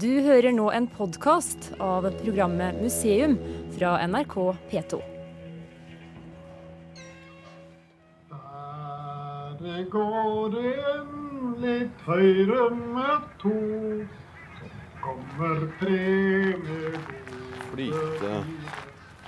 Du 0.00 0.08
hører 0.24 0.54
nå 0.56 0.70
en 0.72 0.86
podkast 0.88 1.66
av 1.82 2.06
programmet 2.22 2.78
Museum 2.80 3.34
fra 3.74 3.98
NRK 4.08 4.36
P2. 4.70 5.00
Der 9.60 9.82
går 9.92 10.56
en 10.62 11.52
litt 11.60 12.06
høyre 12.06 12.70
med 12.78 13.28
to. 13.42 13.52
Så 14.56 14.72
kommer 15.04 15.66
tre 15.82 16.00
med 16.64 17.00
Flyte 17.74 18.34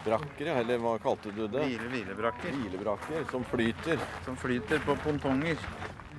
brakker, 0.06 0.54
eller 0.56 0.80
hva 0.82 0.96
kalte 1.02 1.34
du 1.36 1.44
det? 1.46 1.66
Hvile, 1.68 1.90
hvilebrakker 1.92 2.56
Hvilebrakker 2.62 3.28
som 3.30 3.44
flyter. 3.52 4.00
som 4.24 4.40
flyter 4.40 4.80
på 4.86 4.96
pontonger. 5.04 5.60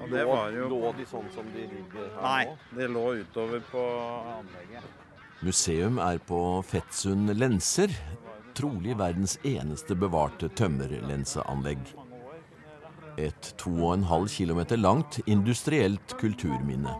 Og 0.03 0.11
det 0.11 0.23
lå, 0.25 0.35
var 0.35 0.51
jo 0.51 0.67
lå 0.71 0.91
de 0.97 1.05
sånn 1.07 1.29
som 1.33 1.47
de 1.53 1.65
ligger 1.71 2.09
her 2.17 2.25
Nei, 2.25 2.43
nå? 2.49 2.57
det 2.79 2.89
lå 2.91 3.05
utover 3.23 3.63
på 3.71 3.83
anlegget. 4.37 4.91
Museum 5.43 5.99
er 5.99 6.19
på 6.23 6.39
Fettsund 6.67 7.31
lenser, 7.35 7.91
trolig 8.55 8.95
verdens 8.99 9.37
eneste 9.43 9.95
bevarte 9.99 10.47
tømmerlenseanlegg. 10.59 11.81
Et 13.19 13.49
2,5 13.61 14.29
km 14.33 14.61
langt 14.79 15.19
industrielt 15.25 16.15
kulturminne. 16.19 16.95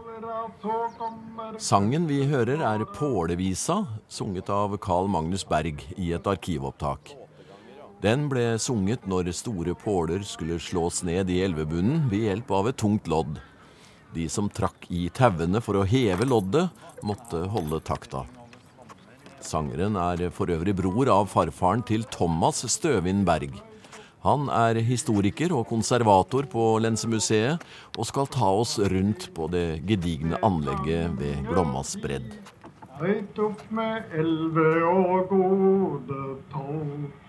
Sangen 1.58 2.06
vi 2.08 2.24
hører 2.30 2.62
er 2.68 2.86
Pålevisa, 2.96 3.84
sunget 4.12 4.52
av 4.54 4.76
Carl 4.84 5.10
Magnus 5.12 5.44
Berg 5.48 5.82
i 5.98 6.12
et 6.16 6.28
arkivopptak. 6.30 7.16
Den 8.04 8.26
ble 8.28 8.58
sunget 8.60 9.06
når 9.08 9.30
store 9.32 9.72
påler 9.80 10.26
skulle 10.28 10.58
slås 10.60 11.06
ned 11.08 11.30
i 11.32 11.38
elvebunnen 11.46 12.10
ved 12.12 12.26
hjelp 12.28 12.50
av 12.52 12.68
et 12.68 12.78
tungt 12.82 13.08
lodd. 13.08 13.38
De 14.12 14.26
som 14.28 14.50
trakk 14.52 14.90
i 14.92 15.06
tauene 15.16 15.62
for 15.64 15.80
å 15.80 15.86
heve 15.88 16.28
loddet, 16.28 16.68
måtte 17.00 17.46
holde 17.54 17.80
takta. 17.88 18.26
Sangeren 19.44 19.96
er 19.96 20.26
for 20.36 20.52
øvrig 20.52 20.76
bror 20.76 21.14
av 21.16 21.32
farfaren 21.32 21.86
til 21.88 22.04
Thomas 22.12 22.66
Støvin 22.76 23.24
Berg. 23.24 23.56
Han 24.28 24.52
er 24.52 24.82
historiker 24.84 25.56
og 25.56 25.70
konservator 25.72 26.44
på 26.52 26.68
Lensemuseet, 26.84 27.64
og 27.96 28.08
skal 28.08 28.28
ta 28.32 28.52
oss 28.52 28.78
rundt 28.80 29.30
på 29.36 29.48
det 29.52 29.80
gedigne 29.88 30.44
anlegget 30.44 31.16
ved 31.20 31.48
Glommas 31.48 31.96
bredd. 32.04 32.36
høyt 33.00 33.40
opp 33.40 33.64
med 33.72 34.12
elleve 34.12 34.70
og 34.92 35.28
gode 35.32 36.24
tolv. 36.52 37.23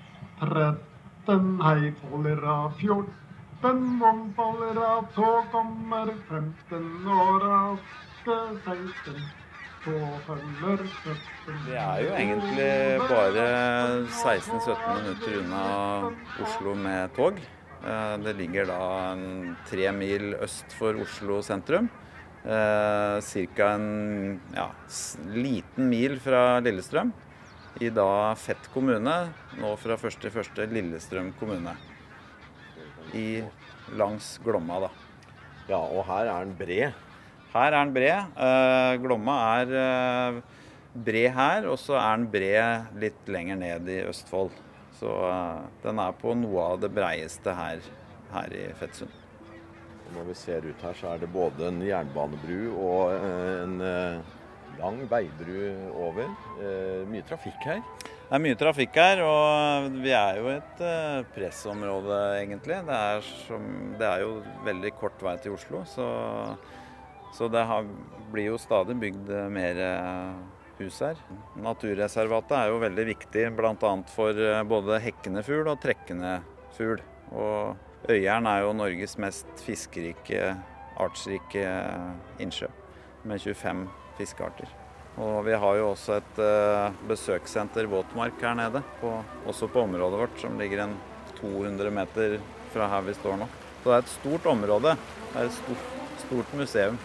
Tretten 0.45 1.61
hei 1.65 1.93
faller 2.03 2.43
av 2.45 2.75
fjorten, 2.77 3.79
om 4.05 4.19
faller 4.37 4.77
av, 4.85 5.07
så 5.15 5.31
kommer 5.53 6.11
femten 6.29 6.91
og 7.09 7.47
raske 7.47 8.37
seksten. 8.67 9.23
Vi 9.85 11.77
er 11.77 11.99
jo 12.01 12.13
egentlig 12.17 12.69
bare 13.09 13.43
16-17 14.09 15.01
minutter 15.01 15.35
unna 15.43 15.65
Oslo 16.41 16.73
med 16.77 17.13
tog. 17.17 17.41
Eh, 17.85 18.15
Det 18.25 18.33
ligger 18.37 18.69
da 18.69 19.17
tre 19.69 19.93
mil 19.93 20.35
øst 20.41 20.73
for 20.79 20.97
Oslo 21.01 21.43
sentrum. 21.43 21.91
Ca. 22.45 23.69
en 23.75 24.41
ja, 24.53 24.69
liten 25.33 25.89
mil 25.89 26.19
fra 26.21 26.61
Lillestrøm. 26.61 27.13
I 27.83 27.89
da 27.91 28.35
Fett 28.39 28.69
kommune, 28.71 29.15
nå 29.59 29.71
fra 29.83 29.97
1.1. 29.99 30.61
Lillestrøm 30.71 31.33
kommune. 31.41 31.73
I 33.15 33.43
langs 33.99 34.37
Glomma, 34.45 34.85
da. 34.85 34.91
Ja, 35.67 35.81
og 35.81 36.05
her 36.07 36.31
er 36.31 36.45
den 36.45 36.55
bred. 36.59 37.01
Her 37.55 37.73
er 37.73 37.79
den 37.81 37.95
bred. 37.97 38.37
Eh, 38.47 38.93
Glomma 39.03 39.35
er 39.57 39.75
eh, 39.81 40.39
bred 40.95 41.35
her, 41.35 41.67
og 41.73 41.81
så 41.83 41.99
er 41.99 42.15
den 42.21 42.29
bred 42.31 42.95
litt 43.03 43.35
lenger 43.35 43.59
ned 43.59 43.91
i 43.91 43.99
Østfold. 44.07 44.55
Så 45.01 45.11
eh, 45.33 45.67
den 45.83 45.99
er 46.05 46.15
på 46.21 46.37
noe 46.39 46.71
av 46.71 46.81
det 46.85 46.93
breieste 46.95 47.59
her, 47.59 47.83
her 48.31 48.55
i 48.55 48.69
Fettsund. 48.79 49.21
Når 50.15 50.31
vi 50.31 50.39
ser 50.39 50.71
ut 50.71 50.87
her, 50.87 50.95
så 50.95 51.11
er 51.11 51.25
det 51.25 51.33
både 51.35 51.73
en 51.73 51.83
jernbanebru 51.83 52.71
og 52.77 53.17
en 53.19 53.81
eh, 53.83 54.34
lang 54.79 55.03
veibru 55.11 55.71
over. 56.07 56.29
Eh, 56.61 57.05
Mye 57.11 57.25
trafikk 57.27 57.67
her. 57.67 57.83
Det 58.25 58.39
er 58.39 58.41
mye 58.41 58.57
trafikk 58.59 58.97
her, 58.99 59.21
og 59.23 59.99
vi 60.03 60.11
er 60.17 60.39
jo 60.41 60.49
et 60.51 60.81
eh, 60.83 61.27
pressområde, 61.35 62.17
egentlig. 62.41 62.81
Det 62.89 62.97
er, 62.97 63.29
som, 63.45 63.69
det 64.01 64.09
er 64.09 64.25
jo 64.25 64.39
veldig 64.65 64.93
kort 64.99 65.21
vei 65.23 65.37
til 65.45 65.55
Oslo, 65.55 65.85
så, 65.87 66.09
så 67.37 67.51
det 67.53 67.63
har, 67.69 67.87
blir 68.33 68.49
jo 68.49 68.59
stadig 68.59 68.97
bygd 68.99 69.31
mer 69.55 69.81
eh, 69.87 70.63
hus 70.81 70.99
her. 71.05 71.21
Naturreservatet 71.63 72.57
er 72.59 72.73
jo 72.73 72.81
veldig 72.83 73.09
viktig 73.13 73.45
bl.a. 73.61 73.95
for 74.17 74.45
både 74.73 75.03
hekkende 75.05 75.45
fugl 75.47 75.71
og 75.71 75.83
trekkende 75.85 76.39
fugl. 76.75 77.05
Og 77.37 77.77
Øyeren 78.11 78.49
er 78.51 78.65
jo 78.65 78.73
Norges 78.77 79.15
mest 79.17 79.63
fiskerike, 79.65 80.51
artsrike 81.01 81.69
innsjø, 82.43 82.69
med 83.25 83.41
25 83.41 83.87
fiskearter. 84.19 84.71
Og 85.15 85.45
vi 85.47 85.55
har 85.55 85.77
jo 85.79 85.91
også 85.93 86.17
et 86.19 86.39
eh, 86.43 86.97
besøkssenter, 87.07 87.87
våtmark, 87.91 88.41
her 88.43 88.57
nede. 88.59 88.83
På, 89.01 89.17
også 89.47 89.69
på 89.71 89.85
området 89.87 90.19
vårt, 90.25 90.41
som 90.43 90.59
ligger 90.59 90.87
en 90.87 90.97
200 91.39 91.93
meter 91.95 92.39
fra 92.75 92.89
her 92.91 93.07
vi 93.07 93.15
står 93.15 93.39
nå. 93.39 93.51
Så 93.83 93.91
det 93.91 93.95
er 93.95 94.03
et 94.03 94.15
stort 94.17 94.49
område. 94.51 94.97
Det 95.31 95.39
er 95.39 95.51
et 95.51 95.59
stort, 95.61 95.91
stort 96.25 96.57
museum. 96.59 96.99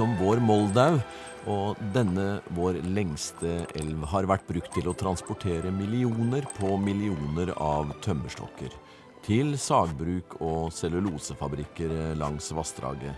Liksom 0.00 0.16
vår 0.16 0.40
Moldau, 0.40 0.98
og 1.46 1.76
denne 1.92 2.40
vår 2.56 2.78
lengste 2.88 3.66
elv 3.76 4.04
har 4.08 4.24
vært 4.24 4.46
brukt 4.48 4.72
til 4.72 4.88
å 4.88 4.94
transportere 4.96 5.68
millioner 5.72 6.46
på 6.56 6.78
millioner 6.80 7.52
av 7.60 7.92
tømmerstokker 8.00 8.72
til 9.20 9.58
sagbruk 9.60 10.38
og 10.40 10.72
cellulosefabrikker 10.72 12.16
langs 12.16 12.48
vassdraget. 12.56 13.12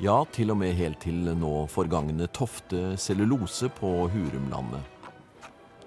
Ja, 0.00 0.24
til 0.32 0.54
og 0.54 0.62
med 0.62 0.72
helt 0.78 1.02
til 1.04 1.28
nå 1.36 1.66
forgangne 1.68 2.30
Tofte 2.32 2.96
cellulose 2.96 3.68
på 3.76 4.08
Hurumlandet. 4.08 4.80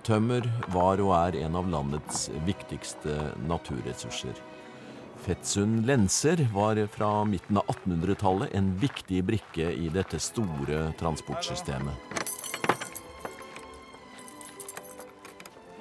Tømmer 0.05 0.45
var 0.69 1.01
og 1.01 1.15
er 1.17 1.39
en 1.47 1.57
av 1.57 1.65
landets 1.67 2.27
viktigste 2.45 3.33
naturressurser. 3.49 4.37
Fettsund 5.27 5.85
lenser 5.85 6.47
var 6.53 6.79
fra 6.87 7.25
midten 7.27 7.57
av 7.59 7.65
1800-tallet 7.67 8.53
en 8.55 8.69
viktig 8.79 9.17
brikke 9.27 9.73
i 9.75 9.89
dette 9.91 10.21
store 10.23 10.93
transportsystemet. 10.95 12.23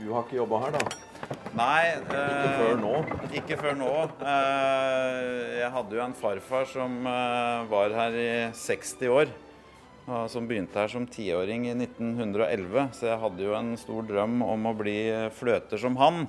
Du 0.00 0.08
har 0.10 0.24
ikke 0.26 0.40
jobba 0.40 0.58
her, 0.64 0.74
da? 0.74 1.36
Nei, 1.56 1.94
Ikke 1.94 2.56
før 2.58 2.74
nå? 2.80 2.90
Ikke 3.38 3.58
før 3.60 3.78
nå. 3.78 3.92
Eh, 4.18 5.60
Jeg 5.60 5.70
hadde 5.76 5.94
jo 5.94 6.02
en 6.08 6.16
farfar 6.18 6.66
som 6.72 6.98
eh, 7.06 7.62
var 7.70 7.94
her 8.00 8.18
i 8.18 8.28
60 8.50 9.14
år. 9.14 9.30
og 10.08 10.26
Som 10.30 10.50
begynte 10.50 10.82
her 10.82 10.90
som 10.90 11.06
tiåring 11.06 11.68
i 11.70 11.76
1911. 11.78 12.90
Så 12.98 13.06
jeg 13.12 13.22
hadde 13.22 13.46
jo 13.46 13.54
en 13.54 13.72
stor 13.78 14.02
drøm 14.10 14.42
om 14.42 14.66
å 14.66 14.74
bli 14.74 14.98
fløter 15.38 15.78
som 15.78 15.96
han. 16.02 16.26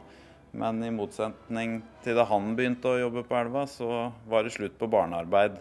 Men 0.52 0.84
i 0.84 0.92
motsetning 0.94 1.82
til 2.04 2.16
da 2.18 2.24
han 2.30 2.54
begynte 2.58 2.90
å 2.94 3.00
jobbe 3.02 3.24
på 3.28 3.36
elva, 3.38 3.66
så 3.70 4.12
var 4.30 4.44
det 4.48 4.54
slutt 4.56 4.78
på 4.80 4.88
barnearbeid 4.90 5.58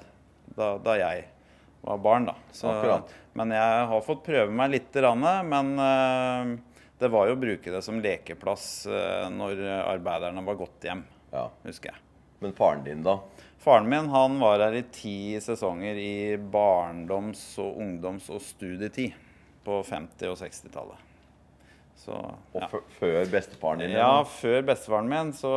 da, 0.56 0.76
da 0.78 0.94
jeg 1.00 1.26
var 1.86 1.98
barn. 2.02 2.28
da. 2.30 2.34
Så, 2.52 2.70
men 3.36 3.52
jeg 3.52 3.86
har 3.90 4.04
fått 4.06 4.24
prøve 4.24 4.50
meg 4.54 4.72
litt, 4.72 4.96
men 5.50 5.72
eh, 5.82 6.54
det 6.98 7.10
var 7.12 7.28
jo 7.28 7.36
å 7.36 7.40
bruke 7.42 7.74
det 7.74 7.82
som 7.84 8.00
lekeplass 8.00 8.86
eh, 8.88 9.26
når 9.30 9.60
arbeiderne 9.84 10.44
var 10.46 10.58
gått 10.62 10.86
hjem, 10.88 11.04
Ja. 11.34 11.48
husker 11.66 11.92
jeg. 11.92 12.02
Men 12.40 12.52
faren 12.56 12.84
din, 12.84 13.02
da? 13.04 13.18
Faren 13.58 13.88
min 13.90 14.08
han 14.12 14.38
var 14.40 14.60
her 14.62 14.74
i 14.78 14.84
ti 14.94 15.16
sesonger 15.42 15.98
i 15.98 16.36
barndoms-, 16.38 17.58
og 17.62 17.80
ungdoms- 17.82 18.30
og 18.30 18.40
studietid 18.44 19.14
på 19.66 19.80
50- 19.82 20.30
og 20.30 20.36
60-tallet. 20.38 21.05
Så 21.96 22.12
ja. 22.54 22.66
Og 22.68 22.90
før 22.98 23.24
bestefaren 23.32 23.80
din? 23.82 23.94
Ja, 23.96 24.20
før 24.28 24.60
bestefaren 24.68 25.08
min 25.10 25.32
så 25.34 25.50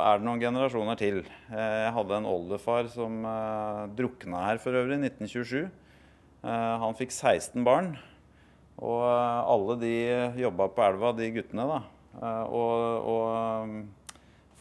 er 0.00 0.18
det 0.18 0.26
noen 0.26 0.40
generasjoner 0.42 0.96
til. 0.98 1.20
Eh, 1.52 1.76
Jeg 1.84 1.92
hadde 1.98 2.16
en 2.18 2.28
oldefar 2.30 2.88
som 2.92 3.20
eh, 3.28 3.82
drukna 3.98 4.46
her 4.48 4.62
for 4.62 4.74
øvrig 4.80 4.96
i 4.96 5.04
1927. 5.10 5.68
Eh, 6.44 6.74
Han 6.82 6.96
fikk 6.98 7.12
16 7.12 7.60
barn. 7.66 7.92
Og 8.80 9.04
eh, 9.06 9.52
alle 9.54 9.76
de 9.84 9.92
jobba 10.40 10.70
på 10.72 10.86
elva, 10.88 11.12
de 11.20 11.30
guttene, 11.36 11.68
da. 11.68 11.82
Og, 12.46 13.06
og 13.10 13.64
um, 13.66 13.78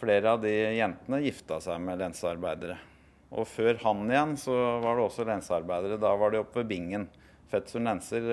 flere 0.01 0.31
av 0.33 0.39
de 0.41 0.51
jentene 0.73 1.19
gifta 1.21 1.59
seg 1.61 1.77
med 1.85 1.99
lensearbeidere. 2.01 2.79
Og 3.33 3.45
før 3.45 3.77
han 3.83 4.01
igjen 4.09 4.33
så 4.41 4.55
var 4.81 4.97
det 4.97 5.03
også 5.05 5.25
lensearbeidere. 5.29 5.99
Da 6.01 6.15
var 6.17 6.33
de 6.33 6.41
oppe 6.41 6.63
ved 6.63 6.71
Bingen. 6.71 7.05
Fetsund 7.53 7.85
lenser 7.85 8.25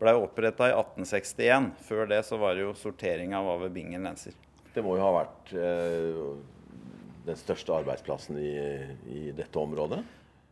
eh, 0.00 0.04
ble 0.04 0.16
oppretta 0.24 0.70
i 0.70 0.76
1861. 0.76 1.72
Før 1.86 2.08
det 2.10 2.22
så 2.26 2.40
var 2.40 2.56
det 2.56 2.64
jo 2.64 2.76
sorteringa 2.78 3.42
var 3.44 3.60
ved 3.64 3.76
Bingen 3.76 4.08
lenser. 4.08 4.36
Det 4.74 4.84
må 4.86 4.96
jo 4.96 5.04
ha 5.04 5.12
vært 5.20 5.52
eh, 5.52 6.24
den 7.26 7.38
største 7.38 7.74
arbeidsplassen 7.76 8.38
i, 8.40 8.54
i 9.10 9.28
dette 9.36 9.60
området? 9.60 10.00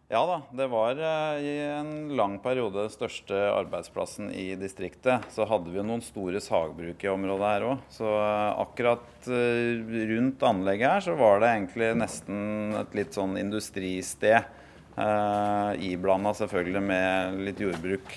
Ja 0.08 0.22
da, 0.24 0.38
det 0.56 0.70
var 0.72 0.96
eh, 0.96 1.42
i 1.44 1.50
en 1.68 1.90
lang 2.16 2.38
periode 2.40 2.86
den 2.86 2.92
største 2.92 3.36
arbeidsplassen 3.52 4.30
i 4.32 4.54
distriktet. 4.56 5.26
Så 5.34 5.44
hadde 5.48 5.68
vi 5.68 5.76
jo 5.76 5.84
noen 5.84 6.00
store 6.04 6.40
sagbruk 6.40 7.04
i 7.04 7.10
området 7.12 7.50
her 7.50 7.66
òg. 7.68 7.82
Så 7.92 8.08
eh, 8.08 8.60
akkurat 8.62 9.28
eh, 9.28 9.84
rundt 10.14 10.46
anlegget 10.48 10.94
her 10.94 11.04
så 11.10 11.18
var 11.18 11.42
det 11.42 11.52
egentlig 11.52 11.90
nesten 12.00 12.78
et 12.80 12.96
litt 12.96 13.20
sånn 13.20 13.36
industristed. 13.36 14.48
Eh, 14.96 15.90
Iblanda 15.92 16.32
selvfølgelig 16.40 16.84
med 16.88 17.38
litt 17.50 17.60
jordbruk. 17.62 18.16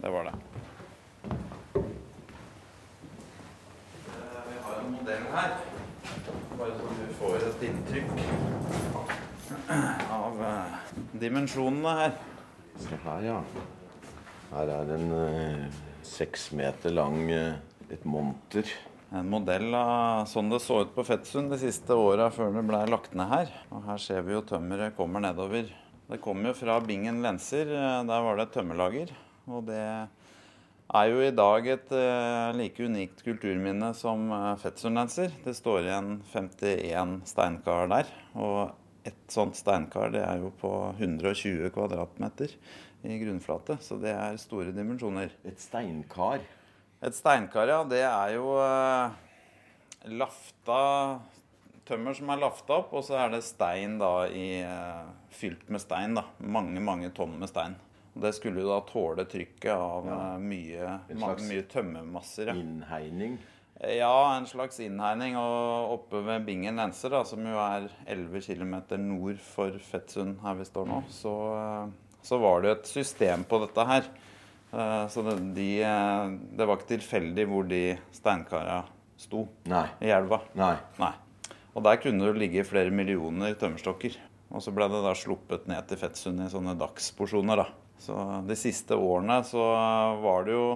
Det 0.00 0.10
var 0.10 0.24
det. 0.24 0.34
Vi 4.48 4.56
har 4.64 4.76
en 4.78 4.92
modell 4.94 5.24
her, 5.34 5.56
bare 6.58 6.76
så 6.78 6.92
du 6.98 7.14
får 7.18 7.36
et 7.48 7.64
inntrykk 7.68 8.12
av 10.14 10.42
eh, 10.48 10.76
dimensjonene 11.24 11.94
her. 12.02 12.12
Se 12.78 12.98
her, 13.04 13.26
ja. 13.26 13.38
Her 14.52 14.74
er 14.78 14.92
en 14.96 15.08
eh, 15.18 15.80
seks 16.06 16.50
meter 16.56 16.94
lang 16.94 17.18
eh, 17.34 17.58
et 17.90 18.04
monter. 18.08 18.70
En 19.10 19.28
modell 19.32 19.72
av 19.74 20.26
sånn 20.28 20.50
det 20.52 20.60
så 20.60 20.82
ut 20.84 20.90
på 20.94 21.04
Fettsund 21.08 21.50
de 21.52 21.58
siste 21.60 21.96
åra 21.96 22.28
før 22.32 22.52
det 22.54 22.64
ble 22.68 22.80
lagt 22.92 23.14
ned 23.16 23.28
her. 23.32 23.52
Og 23.72 23.86
her 23.88 23.98
ser 24.02 24.22
vi 24.26 24.36
jo 24.36 24.44
tømmeret 24.46 24.96
kommer 24.98 25.24
nedover. 25.24 25.64
Det 26.08 26.20
kommer 26.24 26.52
jo 26.52 26.58
fra 26.62 26.78
Bingen 26.84 27.18
lenser. 27.24 27.66
eh, 27.72 28.04
Der 28.08 28.24
var 28.24 28.36
det 28.38 28.48
et 28.48 28.54
tømmerlager. 28.60 29.16
Og 29.48 29.64
det 29.68 29.80
er 30.88 31.10
jo 31.10 31.20
i 31.20 31.32
dag 31.34 31.66
et 31.68 31.90
eh, 31.92 32.50
like 32.56 32.84
unikt 32.84 33.22
kulturminne 33.24 33.90
som 33.96 34.28
eh, 34.32 34.66
Det 35.44 35.54
står 35.56 35.84
igjen 35.84 36.10
51 36.32 37.16
steinkar 37.28 37.88
der. 37.92 38.12
Og 38.34 38.72
et 39.08 39.18
sånt 39.28 39.56
steinkar 39.56 40.12
det 40.12 40.22
er 40.24 40.40
jo 40.42 40.52
på 40.60 40.72
120 40.98 41.70
kvadratmeter 41.72 42.52
i 43.04 43.18
grunnflate. 43.20 43.78
Så 43.80 44.00
det 44.00 44.12
er 44.12 44.40
store 44.40 44.72
dimensjoner. 44.72 45.32
Et 45.44 45.60
steinkar. 45.60 46.44
Et 47.00 47.14
steinkar, 47.14 47.68
ja, 47.68 47.82
det 47.84 48.04
er 48.04 48.36
jo 48.36 48.56
eh, 48.60 49.18
lafta 50.18 50.80
tømmer 51.88 52.16
som 52.16 52.28
er 52.28 52.40
lafta 52.42 52.82
opp, 52.82 52.90
og 52.92 53.04
så 53.06 53.16
er 53.16 53.30
det 53.32 53.46
stein 53.46 53.94
da 54.00 54.26
i 54.28 54.60
fylt 55.32 55.70
med 55.72 55.80
stein. 55.80 56.18
da, 56.18 56.26
Mange, 56.36 56.82
mange 56.84 57.08
tonn 57.16 57.38
med 57.40 57.48
stein. 57.48 57.78
Det 58.18 58.32
skulle 58.34 58.60
jo 58.64 58.68
da 58.72 58.80
tåle 58.88 59.24
trykket 59.30 59.70
av 59.74 60.06
Ja. 60.08 60.16
eh, 60.34 60.38
mye, 60.38 61.00
mye 61.14 61.62
tømmermasser. 61.70 62.46
Ja. 62.50 62.54
Innhegning. 62.58 63.38
ja, 63.80 64.36
en 64.36 64.46
slags 64.46 64.80
innhegning. 64.80 65.36
Og 65.36 65.92
oppe 66.00 66.24
ved 66.26 66.44
Bingen 66.46 66.76
lenser, 66.76 67.10
da, 67.10 67.22
som 67.24 67.38
jo 67.46 67.56
er 67.62 67.88
11 68.06 68.40
km 68.42 68.74
nord 68.98 69.38
for 69.38 69.70
Fettsund 69.78 70.40
her 70.42 70.54
vi 70.58 70.64
står 70.64 70.86
nå, 70.90 71.04
så, 71.14 71.34
eh, 71.86 71.90
så 72.22 72.40
var 72.40 72.62
det 72.62 72.70
et 72.78 72.86
system 72.90 73.44
på 73.44 73.60
dette 73.66 73.86
her. 73.86 74.02
Eh, 74.72 75.06
Så 75.08 75.22
det, 75.24 75.54
de, 75.54 75.68
det 76.56 76.66
var 76.66 76.76
ikke 76.76 76.98
tilfeldig 76.98 77.46
hvor 77.48 77.68
de 77.68 77.98
steinkara 78.12 78.84
sto 79.16 79.46
Nei. 79.66 79.86
i 80.02 80.10
elva. 80.10 80.40
Nei. 80.54 80.76
Nei. 80.98 81.12
Og 81.76 81.82
der 81.84 81.96
kunne 82.02 82.26
det 82.32 82.36
ligge 82.36 82.64
flere 82.66 82.90
millioner 82.90 83.54
tømmerstokker. 83.54 84.16
Og 84.50 84.60
så 84.64 84.72
ble 84.74 84.88
det 84.88 85.02
da 85.04 85.12
sluppet 85.14 85.66
ned 85.68 85.86
til 85.88 85.96
Fettsund 86.00 86.40
i 86.40 86.48
sånne 86.50 86.74
dagsporsjoner, 86.80 87.56
da. 87.56 87.66
Så 87.98 88.14
de 88.46 88.56
siste 88.56 88.96
årene 88.96 89.40
så 89.44 89.62
var 90.22 90.46
det 90.46 90.54
jo 90.54 90.68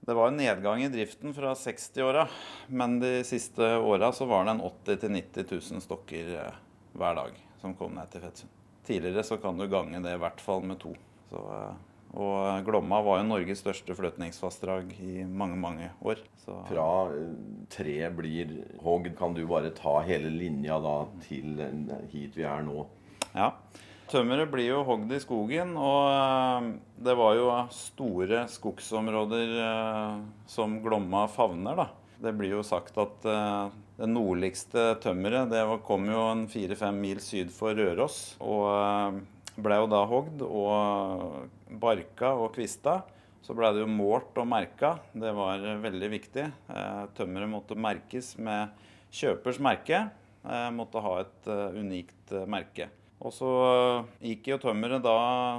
Det 0.00 0.14
var 0.16 0.30
en 0.30 0.38
nedgang 0.40 0.80
i 0.82 0.88
driften 0.88 1.34
fra 1.36 1.52
60-åra, 1.54 2.24
men 2.72 2.96
de 3.02 3.20
siste 3.28 3.66
åra 3.84 4.08
så 4.16 4.24
var 4.26 4.46
det 4.48 4.54
en 4.56 4.62
80 4.64 4.96
000-90 5.04 5.52
000 5.74 5.82
stokker 5.84 6.30
eh, 6.40 6.56
hver 6.96 7.18
dag 7.18 7.36
som 7.60 7.74
kom 7.76 7.92
ned 7.94 8.08
til 8.10 8.24
Fettsund. 8.24 8.54
Tidligere 8.88 9.22
så 9.28 9.36
kan 9.38 9.60
du 9.60 9.66
gange 9.68 10.00
det 10.02 10.14
i 10.16 10.22
hvert 10.22 10.40
fall 10.40 10.64
med 10.66 10.80
to. 10.80 10.94
Så, 11.28 11.42
eh, 11.52 12.16
og 12.16 12.64
Glomma 12.66 13.02
var 13.06 13.20
jo 13.20 13.28
Norges 13.28 13.60
største 13.60 13.94
fløtningsvassdrag 13.94 14.96
i 15.04 15.20
mange, 15.28 15.60
mange 15.60 15.92
år. 16.00 16.24
Så, 16.46 16.56
Fra 16.72 16.88
eh, 17.12 17.36
tre 17.70 17.98
blir 18.16 18.56
hogd, 18.82 19.12
kan 19.20 19.36
du 19.36 19.44
bare 19.46 19.70
ta 19.76 19.98
hele 20.08 20.32
linja 20.32 20.80
da 20.82 20.96
til 21.28 21.60
hit 22.10 22.40
vi 22.40 22.48
er 22.48 22.64
nå. 22.66 22.88
Ja. 23.36 23.52
Tømmeret 24.10 24.50
blir 24.50 24.72
jo 24.72 24.80
hogd 24.82 25.12
i 25.14 25.20
skogen, 25.22 25.76
og 25.78 26.08
eh, 26.10 26.64
det 27.06 27.12
var 27.14 27.36
jo 27.38 27.44
store 27.70 28.40
skogsområder 28.50 29.52
eh, 29.62 30.16
som 30.50 30.80
Glomma 30.82 31.28
favner, 31.30 31.78
da. 31.78 31.86
Det 32.20 32.32
blir 32.34 32.56
jo 32.56 32.64
sagt 32.66 32.98
at 32.98 33.28
eh, 33.30 33.76
det 34.00 34.10
nordligste 34.10 34.96
tømmeret 35.04 35.52
det 35.52 35.62
kom 35.86 36.10
jo 36.10 36.24
en 36.32 36.42
fire-fem 36.50 36.98
mil 36.98 37.22
syd 37.22 37.54
for 37.54 37.78
Røros, 37.78 38.34
og 38.42 39.22
ble 39.62 39.78
jo 39.78 39.88
da 39.94 40.02
hogd 40.10 40.42
og 40.42 41.70
barka 41.78 42.34
og 42.34 42.50
kvista. 42.58 43.04
Så 43.46 43.54
ble 43.54 43.70
det 43.76 43.84
jo 43.84 43.90
målt 43.94 44.34
og 44.42 44.48
merka. 44.50 44.96
Det 45.14 45.30
var 45.36 45.62
veldig 45.84 46.10
viktig. 46.12 46.50
Tømmeret 47.16 47.50
måtte 47.50 47.78
merkes 47.78 48.34
med 48.42 48.74
kjøpers 49.14 49.62
merke. 49.62 50.08
Måtte 50.76 51.02
ha 51.04 51.18
et 51.22 51.50
unikt 51.78 52.34
merke. 52.50 52.90
Og 53.20 53.34
så 53.36 53.48
eh, 53.68 54.06
gikk 54.30 54.46
jo 54.48 54.56
tømmeret 54.62 55.02
da 55.04 55.16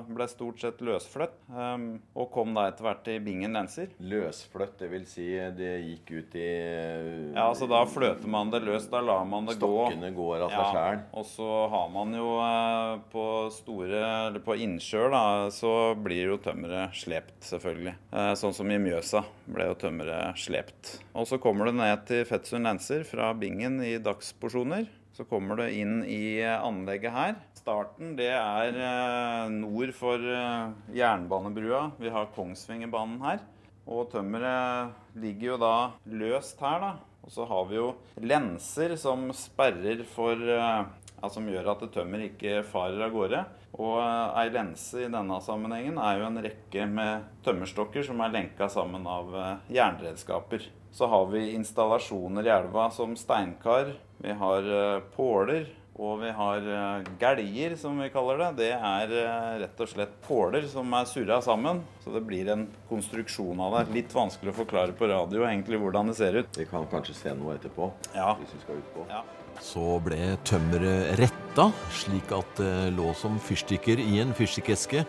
ble 0.10 0.26
stort 0.30 0.62
sett 0.64 0.80
løsfløtt, 0.82 1.36
eh, 1.54 1.84
og 2.18 2.30
kom 2.34 2.56
da 2.58 2.64
etter 2.72 2.88
hvert 2.88 3.04
til 3.06 3.20
Bingen 3.22 3.54
lenser. 3.54 3.92
Løsfløtt, 4.02 4.80
det 4.80 4.90
vil 4.90 5.06
si 5.10 5.28
det 5.58 5.74
gikk 5.86 6.10
ut 6.16 6.38
i 6.40 6.48
eh, 6.48 7.12
Ja, 7.36 7.48
altså 7.52 7.68
da 7.70 7.84
fløter 7.90 8.32
man 8.32 8.50
det 8.54 8.64
løst, 8.66 8.90
da 8.94 9.04
lar 9.06 9.28
man 9.30 9.46
det 9.50 9.60
gå. 9.62 9.70
Stokkene 9.70 10.10
går 10.16 10.48
av 10.48 10.56
seg 10.56 10.72
sjæl. 10.74 11.04
og 11.22 11.28
så 11.30 11.50
har 11.76 11.92
man 11.94 12.16
jo 12.18 12.32
eh, 12.48 12.96
på 13.14 13.26
store 13.54 14.02
Eller 14.02 14.42
på 14.44 14.58
innsjøer, 14.58 15.14
da, 15.14 15.24
så 15.54 15.74
blir 16.02 16.34
jo 16.34 16.40
tømmeret 16.42 16.98
slept, 16.98 17.38
selvfølgelig. 17.46 17.94
Eh, 18.10 18.32
sånn 18.42 18.56
som 18.58 18.74
i 18.74 18.80
Mjøsa 18.82 19.22
ble 19.52 19.70
jo 19.70 19.78
tømmeret 19.86 20.40
slept. 20.42 20.96
Og 21.14 21.30
så 21.30 21.38
kommer 21.42 21.70
det 21.70 21.78
ned 21.78 22.08
til 22.10 22.26
Fettsund 22.26 22.66
lenser 22.66 23.06
fra 23.06 23.30
Bingen 23.38 23.78
i 23.86 23.98
dagsporsjoner. 24.02 24.90
Så 25.22 25.28
kommer 25.30 25.60
det 25.60 25.76
inn 25.78 26.00
i 26.10 26.40
eh, 26.42 26.64
anlegget 26.66 27.14
her. 27.14 27.36
Starten 27.54 28.16
det 28.18 28.32
er 28.34 28.74
eh, 28.74 29.52
nord 29.54 29.92
for 29.94 30.18
eh, 30.18 30.72
jernbanebrua. 30.98 31.92
Vi 32.02 32.10
har 32.10 32.32
Kongsvingerbanen 32.34 33.20
her. 33.22 33.44
Og 33.86 34.10
tømmeret 34.10 34.98
ligger 35.22 35.52
jo 35.52 35.60
da 35.62 35.76
løst 36.10 36.66
her, 36.66 36.82
da. 36.82 36.92
Og 37.22 37.36
så 37.38 37.46
har 37.54 37.70
vi 37.70 37.78
jo 37.78 37.86
lenser 38.18 38.98
som 38.98 39.30
sperrer 39.38 40.02
for 40.10 40.42
ja, 40.42 41.30
Som 41.30 41.54
gjør 41.54 41.76
at 41.76 41.86
tømmer 41.94 42.26
ikke 42.26 42.64
farer 42.66 43.06
av 43.06 43.14
gårde. 43.14 43.46
Og 43.78 44.02
ei 44.02 44.50
lense 44.50 45.06
i 45.06 45.14
denne 45.14 45.38
sammenhengen 45.46 46.02
er 46.02 46.18
jo 46.18 46.30
en 46.32 46.46
rekke 46.50 46.90
med 46.90 47.30
tømmerstokker 47.46 48.10
som 48.10 48.26
er 48.26 48.34
lenka 48.40 48.74
sammen 48.74 49.06
av 49.06 49.36
jernredskaper. 49.70 50.66
Så 50.90 51.14
har 51.14 51.30
vi 51.30 51.52
installasjoner 51.54 52.50
i 52.50 52.58
elva 52.58 52.90
som 52.90 53.14
steinkar. 53.14 54.00
Vi 54.22 54.32
har 54.32 54.96
eh, 54.96 55.00
påler. 55.16 55.70
Og 56.02 56.22
vi 56.22 56.30
har 56.34 56.68
eh, 56.74 57.10
geljer, 57.20 57.76
som 57.78 58.00
vi 58.00 58.08
kaller 58.10 58.40
det. 58.40 58.50
Det 58.62 58.70
er 58.74 59.12
eh, 59.22 59.50
rett 59.66 59.82
og 59.84 59.90
slett 59.92 60.14
påler 60.26 60.66
som 60.72 60.94
er 60.98 61.10
surra 61.10 61.42
sammen. 61.44 61.82
Så 62.04 62.14
det 62.16 62.24
blir 62.26 62.50
en 62.54 62.64
konstruksjon 62.90 63.60
av 63.62 63.76
det. 63.76 63.84
Litt 64.00 64.16
vanskelig 64.16 64.54
å 64.54 64.60
forklare 64.64 64.96
på 64.98 65.10
radio 65.12 65.46
egentlig 65.50 65.82
hvordan 65.82 66.10
det 66.10 66.18
ser 66.18 66.40
ut. 66.40 66.50
Vi 66.58 66.66
kan 66.70 66.88
kanskje 66.90 67.18
se 67.18 67.36
noe 67.38 67.58
etterpå. 67.60 67.92
Ja. 68.16 68.34
Hvis 68.40 68.56
vi 68.56 68.64
skal 68.64 68.82
utpå. 68.82 69.06
Ja. 69.12 69.22
Så 69.62 69.86
ble 70.02 70.20
tømmeret 70.48 71.20
retta, 71.20 71.68
slik 71.94 72.32
at 72.34 72.56
det 72.58 72.94
lå 72.96 73.12
som 73.20 73.36
fyrstikker 73.44 74.00
i 74.02 74.22
en 74.24 74.32
fyrstikkeske. 74.38 75.04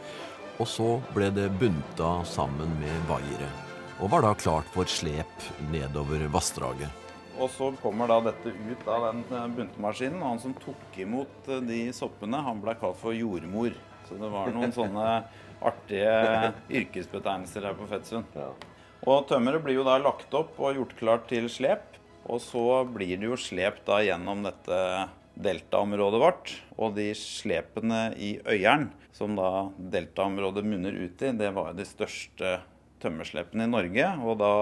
Og 0.61 0.69
så 0.69 0.97
ble 1.15 1.31
det 1.33 1.47
bunta 1.61 2.19
sammen 2.29 2.75
med 2.83 3.07
vaiere. 3.09 3.49
Og 4.03 4.11
var 4.13 4.27
da 4.27 4.35
klart 4.37 4.69
for 4.75 4.91
slep 4.91 5.47
nedover 5.71 6.27
vassdraget. 6.35 7.02
Og 7.41 7.49
så 7.53 7.71
kommer 7.83 8.11
da 8.11 8.19
dette 8.29 8.53
ut 8.53 8.89
av 8.91 9.07
den 9.09 9.23
eh, 9.31 9.47
buntemaskinen. 9.57 10.21
Og 10.21 10.35
han 10.35 10.43
som 10.43 10.57
tok 10.61 10.99
imot 11.01 11.49
eh, 11.49 11.63
de 11.65 11.81
soppene, 11.97 12.43
han 12.45 12.61
ble 12.63 12.77
kalt 12.81 13.01
for 13.01 13.17
jordmor. 13.17 13.77
Så 14.09 14.19
det 14.21 14.29
var 14.33 14.53
noen 14.53 14.75
sånne 14.75 15.07
artige 15.71 16.53
yrkesbetegnelser 16.83 17.69
her 17.69 17.79
på 17.79 17.89
Fettsund. 17.91 18.37
Ja. 18.37 18.51
Og 19.03 19.25
tømmeret 19.31 19.65
blir 19.65 19.81
jo 19.81 19.87
da 19.87 19.97
lagt 19.99 20.35
opp 20.37 20.61
og 20.63 20.79
gjort 20.79 20.95
klart 20.99 21.27
til 21.33 21.49
slep. 21.51 21.89
Og 22.31 22.39
så 22.43 22.83
blir 22.87 23.17
det 23.19 23.27
jo 23.27 23.39
slep 23.41 23.81
da 23.87 23.99
gjennom 24.05 24.45
dette 24.47 24.79
deltaområdet 25.43 26.21
vårt. 26.23 26.53
Og 26.79 26.95
de 26.99 27.09
slepene 27.19 28.11
i 28.15 28.37
Øyeren, 28.45 28.91
som 29.17 29.35
da 29.39 29.71
deltaområdet 29.93 30.65
munner 30.67 30.95
ut 30.95 31.25
i, 31.25 31.33
det 31.35 31.51
var 31.57 31.73
jo 31.73 31.81
de 31.81 31.89
største 31.89 32.53
tømmerslepene 33.03 33.67
i 33.67 33.71
Norge. 33.73 34.09
Og 34.23 34.39
da 34.41 34.53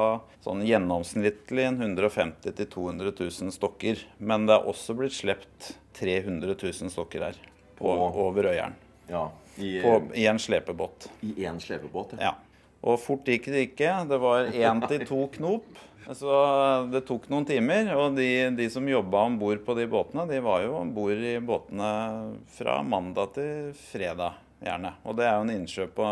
sånn 0.44 0.64
gjennomsnittlig 0.66 1.68
150 1.70 2.54
000-200 2.56 3.12
000 3.20 3.54
stokker. 3.54 4.02
Men 4.18 4.49
det 4.49 4.56
er 4.59 4.68
også 4.73 4.97
blitt 4.99 5.16
slept 5.16 5.75
300 6.00 6.56
000 6.56 6.92
stokker 6.92 7.28
her. 7.28 7.40
på, 7.80 7.88
over 7.90 8.50
Øyeren. 8.50 8.75
Ja, 9.11 9.30
i, 9.59 9.80
På, 9.82 9.97
I 10.14 10.26
en 10.30 10.38
slepebåt. 10.38 11.09
i 11.23 11.32
én 11.44 11.59
slepebåt. 11.61 12.12
Ja. 12.20 12.35
Og 12.80 13.00
fort 13.02 13.26
gikk 13.28 13.49
det 13.52 13.62
ikke. 13.70 13.94
Det 14.09 14.18
var 14.20 14.50
én 14.52 14.82
til 14.90 15.06
to 15.09 15.26
knop. 15.37 15.66
Så 16.16 16.30
det 16.90 17.04
tok 17.06 17.28
noen 17.30 17.44
timer. 17.47 17.90
Og 17.97 18.16
de, 18.16 18.28
de 18.56 18.68
som 18.73 18.87
jobba 18.88 19.25
om 19.28 19.37
bord 19.40 19.61
på 19.66 19.76
de 19.78 19.87
båtene, 19.90 20.25
de 20.30 20.40
var 20.44 20.64
jo 20.64 20.76
om 20.80 20.92
bord 20.94 21.20
i 21.25 21.37
båtene 21.44 21.90
fra 22.56 22.80
mandag 22.87 23.35
til 23.37 23.75
fredag, 23.90 24.38
gjerne. 24.64 24.94
Og 25.04 25.18
det 25.18 25.26
er 25.28 25.37
jo 25.37 25.44
en 25.47 25.54
innsjø 25.59 25.87
på 25.94 26.09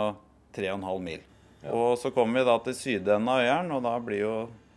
3,5 0.59 0.87
mil. 1.05 1.25
Og 1.67 1.97
så 1.99 2.11
kommer 2.15 2.41
vi 2.41 2.47
da 2.47 2.59
til 2.63 2.77
sydenden 2.79 3.29
av 3.33 3.41
Øyeren, 3.43 3.73
og 3.75 3.83
da 3.83 3.95
blir 4.05 4.21
jo 4.23 4.35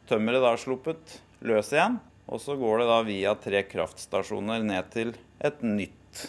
tømmeret 0.09 0.41
da 0.43 0.55
sluppet 0.59 1.19
løs 1.45 1.69
igjen. 1.75 1.99
Og 2.31 2.39
så 2.41 2.55
går 2.57 2.81
det 2.81 2.87
da 2.89 3.01
via 3.05 3.33
tre 3.35 3.61
kraftstasjoner 3.67 4.63
ned 4.63 4.89
til 4.93 5.13
et 5.43 5.61
nytt 5.65 6.25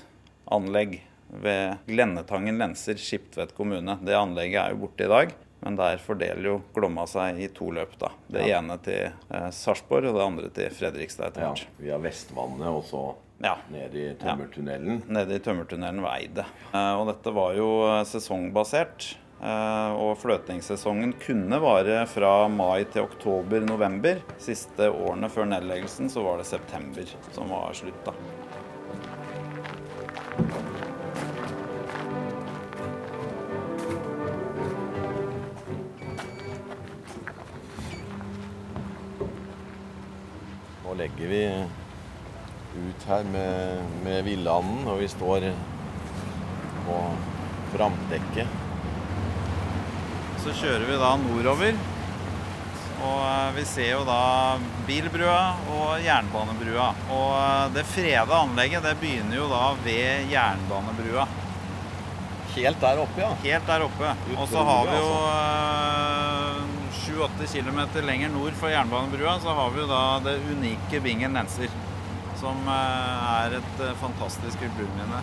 anlegg 0.52 0.99
ved 1.42 1.78
Glennetangen 1.88 2.59
lenser, 2.61 2.99
Skiptvet 3.00 3.54
kommune. 3.56 3.97
Det 4.04 4.16
anlegget 4.18 4.61
er 4.61 4.75
jo 4.75 4.82
borte 4.85 5.06
i 5.06 5.12
dag, 5.12 5.32
men 5.62 5.78
der 5.78 6.00
fordeler 6.02 6.49
jo 6.50 6.56
Glomma 6.76 7.06
seg 7.09 7.38
i 7.40 7.49
to 7.54 7.71
løp. 7.73 7.94
da. 8.02 8.11
Det 8.28 8.44
ene 8.50 8.76
til 8.85 9.06
eh, 9.09 9.49
Sarpsborg 9.54 10.11
og 10.11 10.18
det 10.18 10.26
andre 10.26 10.50
til 10.52 10.75
Fredrikstad 10.76 11.30
etter 11.30 11.47
Ja, 11.47 11.54
via 11.80 12.00
Vestvannet 12.02 12.68
og 12.68 12.85
så 12.90 13.04
Ja. 13.42 13.56
ned 13.73 13.94
i 13.99 14.11
tømmertunnelen. 14.21 15.00
Nede 15.09 15.35
i 15.38 15.40
tømmertunnelen 15.42 16.02
ved 16.04 16.12
Eidet. 16.12 16.44
Eh, 16.75 16.92
Og 17.00 17.09
dette 17.09 17.32
var 17.35 17.54
jo 17.56 17.71
eh, 17.88 18.04
sesongbasert. 18.04 19.14
Eh, 19.42 19.90
Og 19.99 20.14
fløtingssesongen 20.22 21.16
kunne 21.22 21.61
vare 21.62 22.06
fra 22.11 22.49
mai 22.49 22.84
til 22.84 23.06
oktober-november. 23.08 24.22
Siste 24.42 24.90
årene 24.90 25.30
før 25.32 25.50
nedleggelsen 25.52 26.11
så 26.12 26.25
var 26.26 26.40
det 26.40 26.49
september 26.50 27.14
som 27.34 27.52
var 27.52 27.75
slutt. 27.76 28.06
da. 28.06 28.16
Nå 40.92 40.99
legger 41.00 41.30
vi 41.30 41.44
ut 42.72 43.04
her 43.08 43.25
med, 43.25 43.84
med 44.04 44.25
villanden, 44.25 44.84
og 44.88 45.00
vi 45.00 45.08
står 45.08 45.49
på 46.84 46.99
framdekket. 47.72 48.62
Så 50.42 50.54
kjører 50.58 50.87
vi 50.88 50.99
da 51.00 51.12
nordover. 51.22 51.78
Og 53.02 53.20
eh, 53.26 53.52
vi 53.56 53.66
ser 53.66 53.92
jo 53.94 54.02
da 54.06 54.22
bilbrua 54.87 55.38
og 55.75 56.02
jernbanebrua. 56.04 56.88
Og 57.14 57.30
eh, 57.38 57.70
det 57.78 57.87
freda 57.90 58.42
anlegget 58.42 58.84
det 58.87 58.96
begynner 59.02 59.38
jo 59.38 59.49
da 59.52 59.64
ved 59.84 60.32
jernbanebrua. 60.32 61.28
Helt 62.52 62.82
der 62.84 63.00
oppe, 63.00 63.22
ja. 63.22 63.32
Helt 63.46 63.66
der 63.70 63.87
oppe. 63.87 64.14
Og 64.37 64.49
så 64.50 64.62
har 64.68 64.90
vi 64.90 64.99
jo 65.00 65.12
sju-åtte 67.02 67.46
kilometer 67.52 68.02
lenger 68.02 68.28
nord 68.28 68.52
for 68.52 68.70
jernbanebrua 68.70 69.38
så 69.40 69.54
har 69.56 69.70
vi 69.70 69.80
jo 69.82 69.87
da 69.90 70.02
det 70.25 70.37
unike 70.52 71.00
Bingen 71.00 71.32
lenser. 71.32 71.72
Som 72.40 72.66
eh, 72.66 73.32
er 73.32 73.58
et 73.58 73.82
eh, 73.84 73.96
fantastisk 74.00 74.58
kulturminne. 74.62 75.22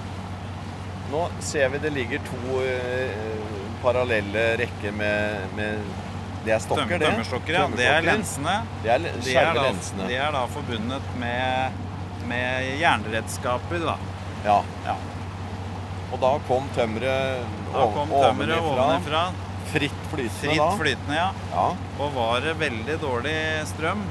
Nå 1.12 1.24
ser 1.44 1.72
vi 1.74 1.82
det 1.84 1.92
ligger 1.96 2.22
to 2.28 2.62
eh, 2.64 3.59
parallelle 3.84 4.46
rekke 4.62 4.92
med, 4.96 5.50
med 5.58 5.84
Det 6.46 6.54
er 6.56 6.62
stokker, 6.64 6.86
Tøm- 6.88 7.00
det? 7.00 7.10
Tømmerstokker, 7.12 7.54
ja. 7.58 7.66
Det 7.76 7.88
er 7.90 8.06
lensene. 8.08 8.56
Det 8.84 8.92
er 8.94 9.06
De 9.06 9.36
er, 9.36 9.54
da, 9.58 9.64
lensene. 9.68 10.08
de 10.08 10.16
er 10.16 10.32
da 10.38 10.46
forbundet 10.54 11.10
med, 11.20 11.82
med 12.32 12.70
jernredskaper, 12.80 13.84
da. 13.90 13.98
Ja. 14.46 14.62
Ja. 14.86 14.96
Og 16.10 16.18
da 16.24 16.32
kom 16.48 16.70
tømmeret 16.74 17.44
tømmeret 17.74 18.64
ovenifra. 18.64 19.26
Fritt 19.70 20.00
flytende 20.10 20.40
Fritt 20.40 20.58
da. 20.64 20.70
flytende, 20.80 21.18
ja. 21.20 21.28
Ja. 21.54 21.68
Og 22.02 22.16
var 22.16 22.40
det 22.42 22.56
veldig 22.58 22.96
dårlig 23.04 23.36
strøm, 23.70 24.02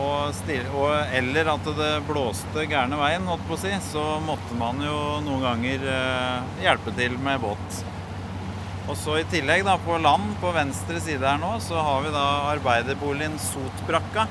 og 0.00 0.30
stil, 0.36 0.62
og, 0.76 0.92
eller 1.16 1.48
at 1.54 1.68
det 1.76 1.90
blåste 2.08 2.64
gærne 2.68 2.96
veien, 3.00 3.26
holdt 3.28 3.44
på 3.48 3.56
å 3.56 3.60
si, 3.60 3.72
så 3.90 4.04
måtte 4.24 4.56
man 4.60 4.80
jo 4.84 4.96
noen 5.24 5.44
ganger 5.44 5.84
eh, 5.92 6.48
hjelpe 6.64 6.92
til 6.96 7.18
med 7.24 7.40
båt. 7.44 7.78
Og 8.86 8.94
så 8.98 9.16
i 9.18 9.24
tillegg, 9.26 9.64
da, 9.66 9.74
på 9.82 9.96
land 9.98 10.36
på 10.40 10.52
venstre 10.54 11.00
side 11.02 11.26
her 11.26 11.40
nå, 11.42 11.56
så 11.64 11.80
har 11.82 12.04
vi 12.04 12.12
da 12.14 12.24
arbeiderboligen 12.52 13.34
Sotbrakka. 13.42 14.26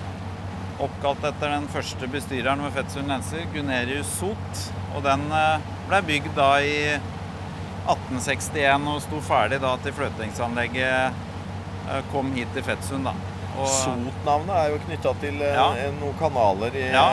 Oppkalt 0.86 1.24
etter 1.28 1.52
den 1.56 1.68
første 1.72 2.08
bestyreren 2.12 2.64
ved 2.64 2.74
Fettsund 2.76 3.12
lenser, 3.12 3.44
Gunerius 3.54 4.10
Sot. 4.20 4.64
Og 4.96 5.04
den 5.06 5.24
eh, 5.36 5.68
ble 5.90 6.00
bygd 6.08 6.32
da 6.40 6.50
i 6.64 6.78
1861 7.86 8.88
og 8.90 9.02
sto 9.04 9.20
ferdig 9.24 9.60
da 9.64 9.76
til 9.84 9.94
fløtingsanlegget 9.96 11.14
eh, 11.92 12.02
kom 12.14 12.32
hit 12.36 12.52
til 12.56 12.64
Fettsund. 12.66 13.08
da. 13.08 13.16
Sot-navnet 13.56 14.56
er 14.60 14.72
jo 14.74 14.82
knytta 14.88 15.14
til 15.22 15.40
eh, 15.44 15.56
Ja. 15.56 15.68
noen 16.00 16.16
kanaler 16.20 16.76
i 16.80 16.88
Ja. 16.92 17.08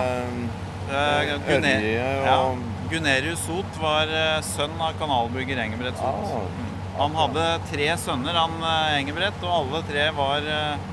Ørje 0.92 1.36
og 1.38 2.26
ja, 2.26 2.38
Gunerius 2.90 3.42
Sot 3.46 3.78
var 3.80 4.10
sønn 4.44 4.74
av 4.82 4.94
kanalbygger 5.00 5.60
Engebret 5.62 5.96
Sot. 5.98 6.26
Ah. 6.34 6.71
Han 6.98 7.14
hadde 7.16 7.44
tre 7.70 7.88
sønner, 8.00 8.36
han 8.36 8.64
Engebrett, 8.98 9.40
og 9.46 9.54
alle 9.62 9.82
tre 9.88 10.08
var 10.16 10.48
eh, 10.56 10.88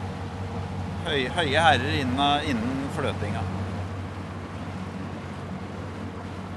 høye 1.35 1.63
herrer 1.65 1.97
innen 1.99 2.89
fløtinga. 2.95 3.43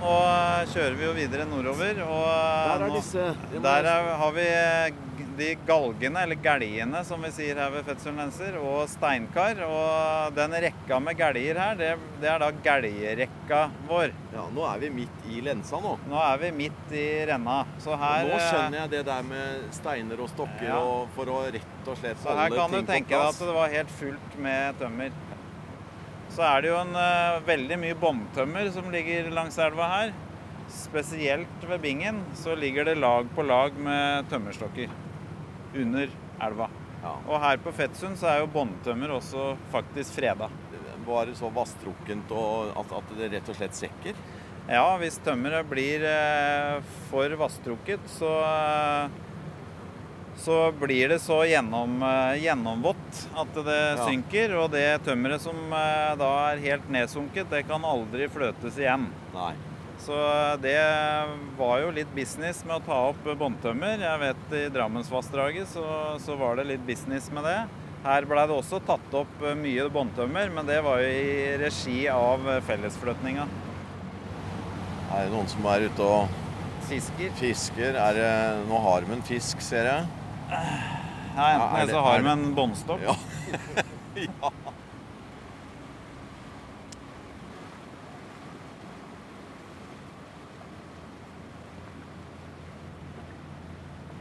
Nå 0.03 0.17
eh, 0.19 0.65
kjører 0.73 0.99
vi 0.99 1.05
jo 1.07 1.15
videre 1.15 1.47
nordover, 1.47 2.03
og 2.09 2.27
eh, 2.27 2.69
Der 2.73 2.85
er 2.89 2.95
disse 2.97 3.27
det 3.53 3.61
må 3.61 3.65
Der 3.69 3.89
er, 3.93 4.13
har 4.19 4.33
vi 4.35 4.47
eh, 4.51 5.01
de 5.39 5.47
galgene, 5.65 6.23
eller 6.27 6.37
gæljene 6.45 7.01
som 7.09 7.23
vi 7.25 7.31
sier 7.33 7.57
her 7.57 7.71
ved 7.73 7.87
Fettsundlenser, 7.87 8.59
og 8.61 8.83
steinkar. 8.93 9.63
Og 9.65 10.35
den 10.37 10.53
rekka 10.67 10.99
med 11.01 11.17
gæljer 11.17 11.61
her, 11.63 11.79
det, 11.79 11.93
det 12.21 12.29
er 12.29 12.43
da 12.43 12.51
gæljerekka 12.67 13.61
vår. 13.89 14.13
Ja, 14.35 14.45
nå 14.53 14.67
er 14.69 14.83
vi 14.83 14.91
midt 14.99 15.25
i 15.33 15.41
lensa 15.47 15.81
nå. 15.81 15.95
Nå 16.11 16.21
er 16.21 16.43
vi 16.43 16.51
midt 16.59 16.93
i 16.99 17.07
renna, 17.31 17.63
så 17.83 17.97
her 18.03 18.27
nå 18.29 18.37
eh, 18.37 18.45
skjønner 18.49 18.81
jeg 18.83 18.93
det 18.97 19.05
der 19.09 19.29
med 19.31 19.69
steiner 19.79 20.21
og 20.27 20.33
stokker 20.35 20.69
Ja. 20.69 20.81
og 20.83 21.15
for 21.17 21.31
å 21.33 21.41
rett 21.55 21.89
og 21.89 21.97
slett 22.03 22.21
Så 22.23 22.37
her 22.37 22.53
kan 22.59 22.75
du 22.77 22.83
tenke 22.91 23.15
deg 23.15 23.29
at 23.31 23.41
det 23.47 23.57
var 23.57 23.73
helt 23.79 23.97
fullt 24.03 24.37
med 24.43 24.83
tømmer. 24.83 25.15
Så 26.33 26.45
er 26.47 26.63
det 26.65 26.71
jo 26.71 26.79
en 26.81 26.95
eh, 26.97 27.43
veldig 27.45 27.77
mye 27.83 27.97
bomtømmer 28.01 28.71
som 28.73 28.87
ligger 28.93 29.29
langs 29.35 29.59
elva 29.61 29.89
her. 29.91 30.13
Spesielt 30.73 31.67
ved 31.69 31.83
Bingen 31.83 32.23
så 32.41 32.55
ligger 32.57 32.89
det 32.89 32.95
lag 33.03 33.29
på 33.37 33.45
lag 33.45 33.77
med 33.77 34.31
tømmerstokker 34.31 34.95
under 35.77 36.15
elva. 36.47 36.71
Ja. 37.03 37.17
Og 37.27 37.37
her 37.43 37.61
på 37.61 37.73
Fettsund 37.77 38.17
så 38.17 38.31
er 38.31 38.41
jo 38.41 38.53
båndtømmer 38.55 39.13
også 39.19 39.51
faktisk 39.75 40.17
freda. 40.17 40.49
Var 41.05 41.29
det 41.29 41.37
så 41.37 41.51
vasstrukkent 41.53 42.33
at, 42.33 42.97
at 42.97 43.13
det 43.19 43.33
rett 43.35 43.53
og 43.53 43.59
slett 43.59 43.77
sekker? 43.77 44.25
Ja, 44.71 44.87
hvis 45.03 45.19
tømmeret 45.27 45.69
blir 45.69 46.05
eh, 46.07 46.93
for 47.11 47.37
vasstrukket, 47.41 48.05
så 48.15 48.31
eh, 48.47 49.22
så 50.39 50.73
blir 50.73 51.09
det 51.13 51.19
så 51.23 51.43
gjennom, 51.47 51.99
eh, 52.03 52.39
gjennomvått 52.43 53.27
at 53.37 53.53
det 53.65 53.97
Ja. 53.99 54.07
synker. 54.07 54.55
Og 54.63 54.71
det 54.73 55.03
tømmeret 55.05 55.41
som 55.41 55.57
eh, 55.73 56.15
da 56.17 56.31
er 56.53 56.59
helt 56.65 56.89
nedsunket, 56.91 57.51
det 57.51 57.67
kan 57.69 57.83
aldri 57.85 58.29
fløtes 58.29 58.79
igjen. 58.79 59.11
Nei. 59.35 59.53
Så 60.03 60.17
eh, 60.17 60.57
det 60.57 60.79
var 61.59 61.81
jo 61.81 61.91
litt 61.95 62.11
business 62.15 62.65
med 62.65 62.81
å 62.81 62.85
ta 62.87 62.99
opp 63.13 63.23
båndtømmer. 63.39 64.01
Jeg 64.01 64.19
vet 64.19 64.57
i 64.59 64.69
Drammensvassdraget 64.75 65.69
så, 65.69 65.85
så 66.19 66.37
var 66.37 66.57
det 66.57 66.67
litt 66.73 66.87
business 66.87 67.31
med 67.31 67.45
det. 67.45 67.61
Her 68.03 68.25
ble 68.27 68.43
det 68.49 68.57
også 68.57 68.81
tatt 68.85 69.13
opp 69.15 69.45
mye 69.55 69.85
båndtømmer, 69.95 70.51
men 70.51 70.67
det 70.67 70.81
var 70.83 70.99
jo 70.99 71.07
i 71.07 71.57
regi 71.61 72.09
av 72.11 72.41
fellesfløtninga. 72.67 73.45
Er 75.13 75.29
det 75.29 75.31
noen 75.37 75.47
som 75.53 75.67
er 75.71 75.85
ute 75.87 76.01
og 76.03 76.29
Fisker. 76.89 77.31
fisker? 77.39 77.95
Er 77.95 78.13
det, 78.19 78.33
nå 78.67 78.81
har 78.83 79.05
de 79.07 79.13
en 79.15 79.23
fisk, 79.23 79.61
ser 79.63 79.85
jeg. 79.87 80.07
Ja, 80.53 81.49
Ja, 81.53 81.65
enten 81.65 81.81
er 81.81 81.87
det, 81.87 81.93
så 81.95 82.01
har 82.05 82.23
med 82.23 82.33
en 82.33 82.55
båndstokk. 82.55 83.03
Ja. 83.09 83.17
ja. 84.21 84.53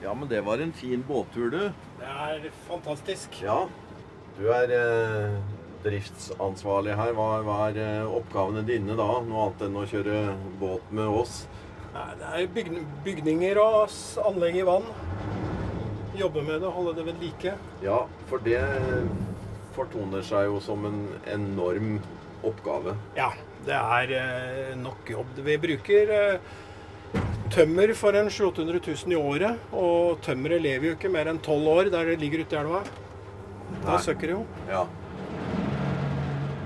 Ja, 0.03 0.13
men 0.13 0.27
det 0.27 0.41
var 0.41 0.57
en 0.57 0.73
fin 0.73 1.03
båttur, 1.07 1.49
du. 1.49 1.71
Det 1.99 2.07
er 2.09 2.47
fantastisk. 2.67 3.37
Ja. 3.43 3.67
Du 4.35 4.47
er 4.49 4.71
eh, 4.73 5.35
driftsansvarlig 5.85 6.95
her. 6.97 7.13
Hva, 7.15 7.27
hva 7.45 7.57
er 7.69 7.77
eh, 7.79 8.09
oppgavene 8.09 8.63
dine 8.65 8.97
da? 8.97 9.05
Noe 9.21 9.45
annet 9.45 9.61
enn 9.67 9.77
å 9.77 9.85
kjøre 9.87 10.17
båt 10.59 10.89
med 10.91 11.05
oss? 11.21 11.43
Nei, 11.93 12.07
Det 12.17 12.31
er 12.33 12.51
bygn 12.57 12.81
bygninger 13.05 13.61
og 13.61 13.95
anlegg 14.25 14.57
i 14.63 14.65
vann. 14.67 14.89
Jobbe 16.21 16.43
med 16.45 16.61
det, 16.61 16.71
holde 16.75 16.95
det 16.97 17.05
ved 17.09 17.21
like. 17.23 17.53
Ja, 17.83 17.99
for 18.29 18.43
det 18.45 18.61
fortoner 19.75 20.23
seg 20.27 20.49
jo 20.49 20.59
som 20.63 20.83
en 20.85 20.99
enorm 21.31 21.95
oppgave. 22.45 22.95
Ja, 23.17 23.29
det 23.65 23.77
er 23.77 24.13
eh, 24.17 24.73
nok 24.81 25.09
jobb. 25.13 25.35
Vi 25.45 25.55
bruker 25.61 26.11
eh, 26.17 27.21
tømmer 27.53 27.93
for 27.97 28.17
en 28.17 28.29
700 28.33 28.81
000 28.87 29.13
i 29.13 29.19
året. 29.19 29.61
Og 29.73 30.19
tømmeret 30.25 30.61
lever 30.63 30.91
jo 30.91 30.97
ikke 30.97 31.11
mer 31.13 31.29
enn 31.31 31.39
tolv 31.45 31.69
år 31.71 31.91
der 31.93 32.11
det 32.13 32.19
ligger 32.21 32.43
ute 32.45 32.57
i 32.57 32.61
elva. 32.63 32.81
Da 33.85 33.97
søker 33.97 34.03
søkker 34.09 34.27
det 34.27 34.35
jo. 34.35 34.43
Ja. 34.69 34.83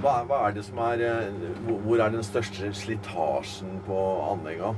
Hva, 0.06 0.20
hva 0.30 0.40
er 0.48 0.56
det 0.58 0.66
som 0.68 0.78
er 0.86 1.02
eh, 1.02 1.46
hvor- 1.86 2.02
er 2.04 2.12
den 2.14 2.24
største 2.26 2.72
slitasjen 2.78 3.80
på 3.88 4.00
anleggene? 4.32 4.76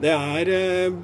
Det 0.00 0.10
er 0.10 0.48
eh, 0.50 0.94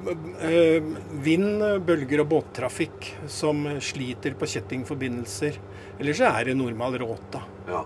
eh, 0.43 0.89
vind, 1.23 1.63
bølger 1.87 2.25
og 2.25 2.27
båttrafikk 2.33 3.07
som 3.31 3.63
sliter 3.79 4.35
på 4.35 4.49
kjettingforbindelser. 4.51 5.59
Ellers 6.01 6.19
så 6.19 6.31
er 6.33 6.49
det 6.49 6.57
normal 6.59 6.97
råta. 6.99 7.43
Ja. 7.69 7.85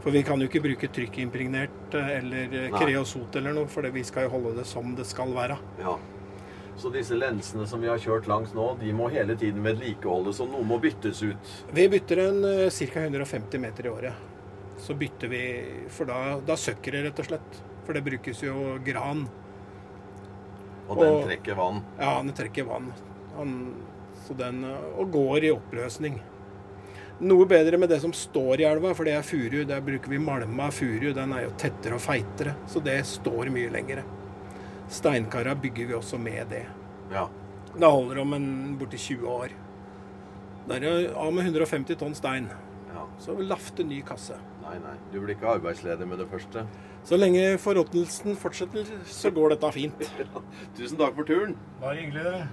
For 0.00 0.14
vi 0.14 0.22
kan 0.24 0.40
jo 0.40 0.48
ikke 0.48 0.62
bruke 0.64 0.88
trykkimpregnert 0.96 1.96
eller 2.00 2.56
eh, 2.56 2.68
kreosot 2.72 3.36
eller 3.36 3.56
noe, 3.56 3.68
for 3.68 3.84
vi 3.92 4.04
skal 4.06 4.28
jo 4.28 4.36
holde 4.38 4.54
det 4.60 4.68
som 4.70 4.94
det 4.96 5.08
skal 5.08 5.34
være. 5.36 5.58
ja. 5.82 5.96
Så 6.76 6.90
disse 6.92 7.16
lensene 7.16 7.64
som 7.64 7.80
vi 7.80 7.88
har 7.88 7.96
kjørt 7.96 8.26
langs 8.28 8.50
nå, 8.52 8.66
de 8.76 8.90
må 8.92 9.06
hele 9.08 9.32
tiden 9.40 9.62
vedlikeholdes, 9.64 10.42
og 10.44 10.50
noe 10.52 10.66
må 10.68 10.76
byttes 10.76 11.22
ut. 11.24 11.52
Vi 11.72 11.86
bytter 11.88 12.20
en 12.26 12.42
ca. 12.68 13.04
150 13.06 13.62
meter 13.62 13.88
i 13.88 13.92
året. 13.94 14.26
Så 14.84 14.92
bytter 14.92 15.32
vi, 15.32 15.40
for 15.88 16.04
da, 16.12 16.36
da 16.44 16.52
søkker 16.60 16.98
det 16.98 17.06
rett 17.06 17.22
og 17.24 17.30
slett. 17.30 17.62
For 17.86 17.96
det 17.96 18.04
brukes 18.04 18.44
jo 18.44 18.74
gran. 18.84 19.24
Og 20.88 21.00
den 21.00 21.20
trekker 21.26 21.58
vann. 21.58 21.82
Ja, 21.98 22.16
den 22.22 22.32
trekker 22.36 22.64
vann. 22.68 22.92
Han, 23.36 23.52
så 24.26 24.34
den, 24.38 24.64
eh, 24.64 24.88
og 24.98 25.10
går 25.12 25.44
i 25.44 25.52
oppløsning. 25.54 26.20
Noe 27.26 27.46
bedre 27.48 27.78
med 27.80 27.88
det 27.88 28.00
som 28.02 28.12
står 28.12 28.60
i 28.60 28.66
elva, 28.68 28.92
for 28.94 29.08
det 29.08 29.14
er 29.16 29.24
furu. 29.24 29.62
Der 29.64 29.80
bruker 29.80 30.12
vi 30.12 30.18
malma 30.20 30.68
furu. 30.70 31.12
Den 31.16 31.32
er 31.32 31.46
jo 31.46 31.54
tettere 31.58 31.96
og 31.96 32.04
feitere, 32.04 32.54
så 32.68 32.82
det 32.84 32.98
står 33.08 33.48
mye 33.54 33.70
lengre. 33.72 34.04
Steinkara 34.92 35.54
bygger 35.58 35.88
vi 35.88 35.96
også 35.96 36.18
med 36.20 36.46
det. 36.52 36.66
Ja. 37.12 37.26
Det 37.76 37.88
holder 37.92 38.20
om 38.22 38.32
en 38.36 38.76
borti 38.78 38.98
20 39.00 39.26
år. 39.32 39.54
Der 40.68 40.76
er 40.76 40.80
det 40.80 41.14
av 41.14 41.32
med 41.32 41.44
150 41.46 41.96
tonn 41.96 42.14
stein. 42.14 42.48
ja. 42.92 43.06
Så 43.18 43.32
lafte 43.40 43.84
ny 43.84 44.02
kasse. 44.02 44.36
Nei, 44.62 44.76
nei. 44.82 44.94
Du 45.12 45.20
blir 45.20 45.34
ikke 45.36 45.48
arbeidsledig 45.56 46.06
med 46.08 46.18
det 46.18 46.28
første. 46.28 46.66
Så 47.06 47.14
lenge 47.18 47.54
forråtnelsen 47.62 48.34
fortsetter, 48.38 48.88
så 49.06 49.30
går 49.30 49.54
dette 49.54 49.68
fint. 49.76 50.06
Tusen 50.78 50.98
takk 50.98 51.14
for 51.14 51.28
turen. 51.28 51.54
Bare 51.78 52.00
hyggelig, 52.00 52.24
det. 52.26 52.46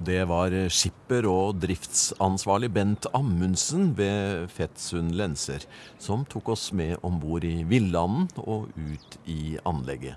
Det 0.00 0.22
var 0.24 0.54
skipper 0.72 1.26
og 1.28 1.58
driftsansvarlig 1.60 2.70
Bent 2.72 3.04
Amundsen 3.12 3.90
ved 3.98 4.46
Fettsund 4.54 5.12
Lenser 5.18 5.66
som 6.00 6.22
tok 6.24 6.54
oss 6.54 6.70
med 6.72 6.94
om 7.04 7.18
bord 7.20 7.44
i 7.44 7.66
Villanden 7.68 8.30
og 8.40 8.70
ut 8.78 9.18
i 9.28 9.58
anlegget. 9.68 10.16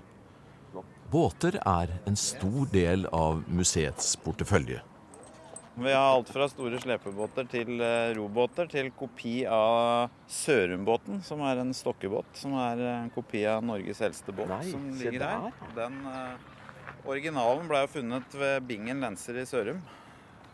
Båter 1.12 1.58
er 1.60 1.92
en 2.08 2.16
stor 2.16 2.64
del 2.72 3.04
av 3.12 3.44
museets 3.50 4.14
portefølje. 4.24 4.80
Vi 5.76 5.92
har 5.92 6.12
alt 6.14 6.28
fra 6.30 6.46
store 6.46 6.78
slepebåter 6.78 7.48
til 7.50 7.80
eh, 7.82 8.12
robåter 8.14 8.68
til 8.70 8.92
kopi 8.94 9.40
av 9.50 10.12
Sørumbåten, 10.30 11.18
som 11.26 11.42
er 11.42 11.64
en 11.64 11.72
stokkebåt. 11.74 12.28
Som 12.38 12.54
er 12.62 12.82
en 12.92 13.10
kopi 13.14 13.42
av 13.50 13.64
Norges 13.66 13.98
eldste 14.06 14.34
båt 14.36 14.52
Nei, 14.52 14.68
som 14.70 14.86
ligger 15.00 15.24
her. 15.26 15.58
Den 15.74 15.98
uh, 16.06 16.54
originalen 17.10 17.66
ble 17.66 17.82
jo 17.82 17.90
funnet 17.96 18.38
ved 18.38 18.70
Bingen 18.70 19.02
lenser 19.02 19.42
i 19.42 19.46
Sørum. 19.50 19.82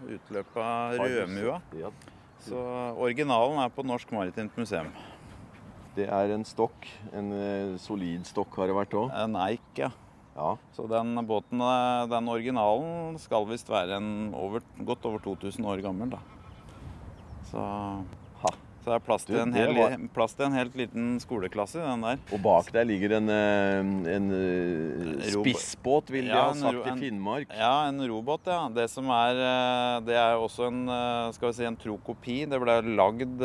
Utløpet 0.09 0.63
av 0.65 0.97
Rødmua. 1.05 1.61
Så 2.41 2.61
originalen 2.97 3.61
er 3.61 3.73
på 3.77 3.85
Norsk 3.85 4.17
Maritimt 4.17 4.57
Museum. 4.57 4.89
Det 5.99 6.07
er 6.09 6.33
en 6.33 6.47
stokk. 6.49 6.87
En 7.13 7.33
eh, 7.37 7.75
solid 7.83 8.25
stokk 8.25 8.57
har 8.57 8.71
det 8.71 8.79
vært 8.79 8.97
òg. 8.97 9.13
En 9.21 9.37
eik, 9.45 9.69
ja. 9.77 9.91
Ja. 10.37 10.55
Så 10.77 10.87
den 10.89 11.15
båten, 11.27 11.61
eh, 11.61 12.07
den 12.09 12.29
originalen, 12.31 13.19
skal 13.21 13.47
visst 13.51 13.69
være 13.69 13.97
en 13.99 14.33
over, 14.35 14.61
godt 14.87 15.05
over 15.11 15.19
2000 15.25 15.67
år 15.67 15.83
gammel, 15.85 16.11
da. 16.11 16.19
Så, 17.51 17.59
Ha. 18.41 18.51
så 18.81 18.85
det 18.87 18.95
er 18.95 19.03
plass 19.05 19.25
til, 19.27 19.37
en 19.43 19.53
hel, 19.53 19.75
var- 19.75 19.97
plass 20.15 20.33
til 20.39 20.47
en 20.47 20.53
helt 20.55 20.77
liten 20.79 21.19
skoleklasse 21.21 21.81
i 21.83 21.85
den 21.85 22.01
der. 22.07 22.19
Og 22.33 22.41
bak 22.45 22.71
der 22.73 22.85
ligger 22.87 23.17
en, 23.19 23.29
eh, 23.29 24.15
en 24.15 24.31
eh, 24.31 25.27
spissbåt, 25.35 26.09
vil 26.15 26.29
de 26.31 26.31
Ja, 26.33 26.45
ha 26.47 26.55
sagt 26.55 26.87
en, 26.87 26.97
i 26.97 27.01
Finnmark. 27.03 27.49
Ja, 27.51 27.89
en 27.89 27.99
robåt, 28.09 28.47
ja. 28.47 28.69
Det 28.69 28.89
som 28.89 29.11
er 29.11 29.35
Det 30.07 30.15
er 30.15 30.37
også 30.39 30.69
en 30.71 30.87
skal 31.35 31.49
vi 31.51 31.53
si, 31.59 31.65
en 31.65 31.77
tro 31.77 31.99
kopi. 32.07 32.47
Det 32.47 32.61
ble 32.63 32.79
lagd 32.97 33.37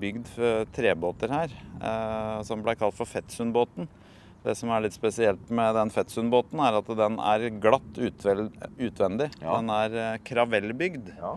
bygd 0.00 0.26
trebåter 0.74 1.30
her, 1.30 2.42
som 2.42 2.60
ble 2.62 2.74
kalt 2.76 2.94
for 2.94 3.06
Fettsundbåten. 3.06 3.88
Det 4.44 4.54
som 4.56 4.70
er 4.72 4.80
litt 4.86 4.94
spesielt 4.96 5.50
med 5.52 5.74
den 5.76 5.90
Fettsundbåten, 5.92 6.60
er 6.64 6.78
at 6.78 6.86
den 6.96 7.18
er 7.20 7.42
glatt 7.60 7.98
utvendig. 8.00 9.26
Ja. 9.42 9.56
Den 9.58 9.68
er 9.74 9.96
eh, 10.00 10.18
kravellbygd, 10.24 11.10
Ja. 11.20 11.34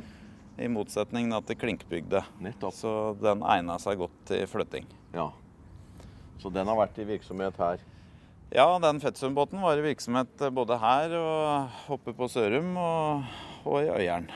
i 0.63 0.67
motsetning 0.71 1.31
til 1.49 1.57
klinkbygde. 1.59 2.21
Nettopp. 2.45 2.73
Så 2.77 2.93
den 3.19 3.41
egna 3.43 3.75
seg 3.81 3.97
godt 3.99 4.15
til 4.29 4.45
flytting. 4.47 4.85
Ja. 5.13 5.31
Så 6.39 6.51
den 6.53 6.67
har 6.67 6.77
vært 6.79 6.97
i 6.99 7.07
virksomhet 7.09 7.57
her. 7.59 7.83
Ja, 8.53 8.67
den 8.79 8.99
Fettsundbåten 9.01 9.59
var 9.63 9.77
i 9.81 9.85
virksomhet 9.89 10.41
eh, 10.45 10.49
både 10.53 10.79
her 10.79 11.15
og 11.19 11.93
oppe 11.97 12.13
på 12.15 12.27
Sørum 12.31 12.75
og, 12.77 13.23
og 13.65 13.79
i 13.83 13.89
Øyeren. 13.99 14.27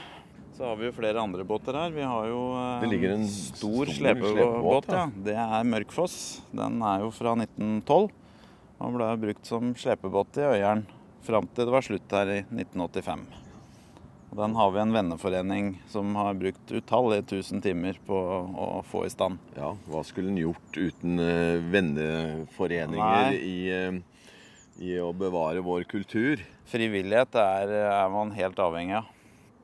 Så 0.58 0.66
har 0.66 0.76
vi 0.80 0.88
jo 0.90 0.94
flere 0.98 1.22
andre 1.22 1.44
båter 1.46 1.76
her. 1.78 1.92
Vi 1.94 2.02
har 2.02 2.28
jo 2.32 2.40
eh, 2.58 2.80
Det 2.82 2.90
ligger 2.92 3.14
en 3.16 3.28
stor, 3.30 3.86
stor 3.86 3.94
slepebåt. 3.94 4.88
ja. 4.92 5.08
Det 5.24 5.36
er 5.38 5.68
Mørkfoss. 5.70 6.16
Den 6.52 6.82
er 6.82 7.06
jo 7.06 7.12
fra 7.14 7.36
1912 7.38 8.10
og 8.78 8.94
ble 8.94 9.10
brukt 9.22 9.50
som 9.50 9.74
slepebåt 9.78 10.38
i 10.42 10.46
Øyeren 10.46 10.86
fram 11.26 11.48
til 11.52 11.68
det 11.68 11.74
var 11.74 11.86
slutt 11.86 12.13
her 12.13 12.30
i 12.32 12.40
1985. 12.46 13.26
Og 14.28 14.36
Den 14.42 14.56
har 14.60 14.72
vi 14.74 14.82
en 14.82 14.94
venneforening 14.96 15.70
som 15.92 16.12
har 16.20 16.38
brukt 16.38 16.72
utallige 16.72 17.26
tusen 17.32 17.63
timer 17.63 17.98
på 18.06 18.16
å 18.16 18.84
få 18.88 19.06
i 19.08 19.12
stand. 19.12 19.40
Ja, 19.56 19.74
Hva 19.88 20.04
skulle 20.06 20.34
en 20.34 20.40
gjort 20.42 20.78
uten 20.78 21.20
eh, 21.24 21.63
venneforeninger 21.74 23.38
i, 23.40 23.58
eh, 23.72 24.00
i 24.84 24.98
å 25.02 25.13
bevare 25.16 25.63
vår 25.63 25.88
kultur? 25.90 26.44
Frivillighet 26.68 27.40
er, 27.40 27.74
er 27.88 28.12
man 28.13 28.36
helt 28.36 28.60
avhengig 28.60 29.00
av. 29.00 29.13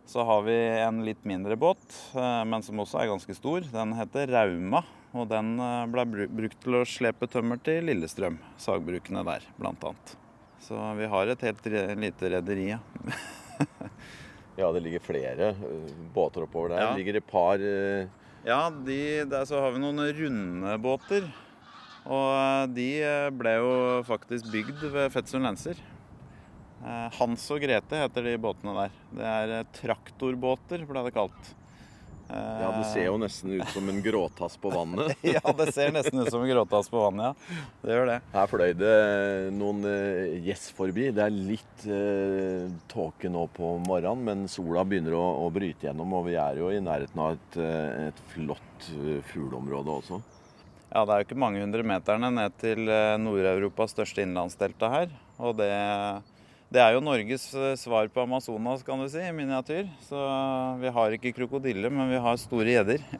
Så 0.08 0.24
har 0.28 0.42
vi 0.48 0.56
en 0.84 1.04
litt 1.06 1.22
mindre 1.28 1.56
båt, 1.60 1.84
eh, 2.16 2.44
men 2.48 2.64
som 2.64 2.80
også 2.80 3.04
er 3.04 3.12
ganske 3.12 3.36
stor. 3.36 3.68
Den 3.72 3.96
heter 4.00 4.32
Rauma. 4.32 4.84
Og 5.14 5.30
den 5.30 5.54
eh, 5.62 5.86
ble 5.94 6.26
brukt 6.26 6.60
til 6.64 6.80
å 6.80 6.88
slepe 6.90 7.30
tømmer 7.30 7.60
til 7.62 7.86
Lillestrøm. 7.86 8.40
Sagbrukene 8.62 9.22
der, 9.28 9.46
annet. 9.62 10.16
Så 10.64 10.80
vi 10.98 11.10
har 11.12 11.30
et 11.30 11.46
helt 11.46 11.70
lite 12.02 12.36
rederi, 12.38 12.74
ja. 12.74 12.82
Ja, 14.54 14.68
det 14.70 14.84
ligger 14.86 15.02
flere 15.02 15.48
eh, 15.54 15.94
båter 16.14 16.46
oppover 16.46 16.76
der. 16.76 16.84
Ja. 16.84 16.90
Det 16.92 17.02
ligger 17.02 17.18
et 17.18 17.30
par 17.30 17.62
eh, 17.62 18.10
Ja, 18.46 18.68
de, 18.70 19.00
der 19.30 19.48
så 19.50 19.62
har 19.64 19.74
vi 19.74 19.82
noen 19.82 20.04
runde 20.18 20.76
båter. 20.82 21.26
Og 22.04 22.74
de 22.76 22.90
ble 23.34 23.54
jo 23.56 23.74
faktisk 24.06 24.50
bygd 24.52 24.82
ved 24.92 25.10
Fetsund 25.14 25.48
Lenser. 25.48 25.80
Hans 27.16 27.46
og 27.56 27.62
Grete 27.64 28.02
heter 28.02 28.26
de 28.28 28.34
båtene 28.44 28.74
der. 28.76 28.98
Det 29.16 29.30
er 29.30 29.70
traktorbåter, 29.78 30.84
ble 30.90 31.06
det 31.06 31.14
kalt. 31.16 31.54
Ja, 32.30 32.70
det 32.78 32.86
ser 32.90 33.06
jo 33.10 33.18
nesten 33.22 33.52
ut 33.60 33.70
som 33.74 33.90
en 33.90 34.00
gråtass 34.02 34.56
på 34.58 34.72
vannet. 34.74 35.12
ja, 35.36 35.42
det 35.58 35.68
ser 35.76 35.92
nesten 35.94 36.22
ut 36.24 36.32
som 36.32 36.42
en 36.42 36.50
gråtass 36.50 36.90
på 36.90 37.02
vannet, 37.02 37.34
ja. 37.34 37.64
Det 37.84 37.98
gjør 37.98 38.10
det. 38.10 38.18
Her 38.34 38.50
fløy 38.50 38.74
det 38.80 38.94
noen 39.54 39.84
eh, 39.90 40.38
gjess 40.48 40.70
forbi. 40.74 41.10
Det 41.14 41.26
er 41.26 41.36
litt 41.36 41.86
eh, 41.86 42.72
tåke 42.92 43.32
nå 43.32 43.46
på 43.54 43.76
morgenen, 43.86 44.24
men 44.26 44.46
sola 44.52 44.86
begynner 44.88 45.18
å, 45.20 45.24
å 45.44 45.50
bryte 45.54 45.90
gjennom. 45.90 46.16
Og 46.18 46.30
vi 46.30 46.38
er 46.42 46.62
jo 46.62 46.72
i 46.74 46.82
nærheten 46.84 47.22
av 47.22 47.36
et, 47.36 47.60
eh, 47.62 48.08
et 48.10 48.24
flott 48.34 48.90
eh, 48.96 49.20
fugleområde 49.34 49.98
også. 50.00 50.22
Ja, 50.94 51.04
det 51.04 51.14
er 51.14 51.22
jo 51.22 51.28
ikke 51.28 51.42
mange 51.42 51.62
hundre 51.62 51.86
meterne 51.90 52.30
ned 52.30 52.54
til 52.62 52.86
Nord-Europas 52.86 53.96
største 53.96 54.22
innlandsdelta 54.22 54.92
her. 54.94 55.16
Og 55.42 55.58
det, 55.58 55.72
det 56.74 56.82
er 56.82 56.96
jo 56.96 57.04
Norges 57.06 57.46
eh, 57.54 57.76
svar 57.78 58.08
på 58.10 58.24
Amazonas, 58.26 58.82
kan 58.86 59.02
du 59.02 59.06
si, 59.10 59.22
i 59.22 59.34
miniatyr. 59.36 59.92
Så 60.02 60.18
vi 60.82 60.90
har 60.96 61.14
ikke 61.14 61.34
krokodille, 61.38 61.92
men 61.94 62.10
vi 62.10 62.22
har 62.24 62.42
store 62.42 62.78
gjedder. 62.80 63.06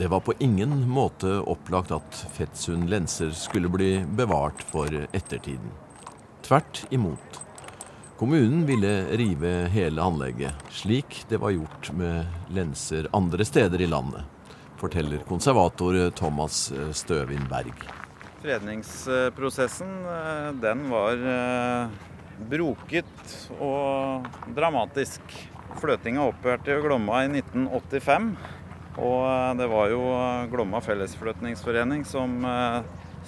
Det 0.00 0.08
var 0.08 0.22
på 0.24 0.32
ingen 0.40 0.70
måte 0.88 1.28
opplagt 1.44 1.90
at 1.92 2.20
Fettsund 2.32 2.88
Lenser 2.88 3.34
skulle 3.36 3.68
bli 3.68 3.90
bevart 4.16 4.62
for 4.64 4.88
ettertiden. 5.12 5.74
Tvert 6.46 6.86
imot. 6.88 7.40
Kommunen 8.16 8.64
ville 8.64 8.94
rive 9.20 9.52
hele 9.74 10.00
anlegget, 10.00 10.56
slik 10.72 11.26
det 11.28 11.42
var 11.42 11.52
gjort 11.52 11.92
med 11.92 12.48
lenser 12.56 13.10
andre 13.12 13.44
steder 13.44 13.84
i 13.84 13.90
landet, 13.92 14.24
forteller 14.80 15.20
konservator 15.28 16.06
Thomas 16.16 16.70
Støvin 16.96 17.44
Berg. 17.52 17.99
Fredningsprosessen, 18.40 19.88
eh, 20.04 20.52
den 20.52 20.86
var 20.90 21.12
eh, 21.12 21.88
broket 22.48 23.34
og 23.60 24.28
dramatisk. 24.56 25.20
Fløtinga 25.80 26.24
opphørte 26.24 26.72
i 26.72 26.80
Glomma 26.80 27.20
i 27.26 27.28
1985. 27.34 28.30
Og 28.96 29.18
eh, 29.26 29.50
det 29.60 29.66
var 29.68 29.92
jo 29.92 30.00
Glomma 30.52 30.80
Fellesfløtningsforening 30.84 32.06
som 32.08 32.40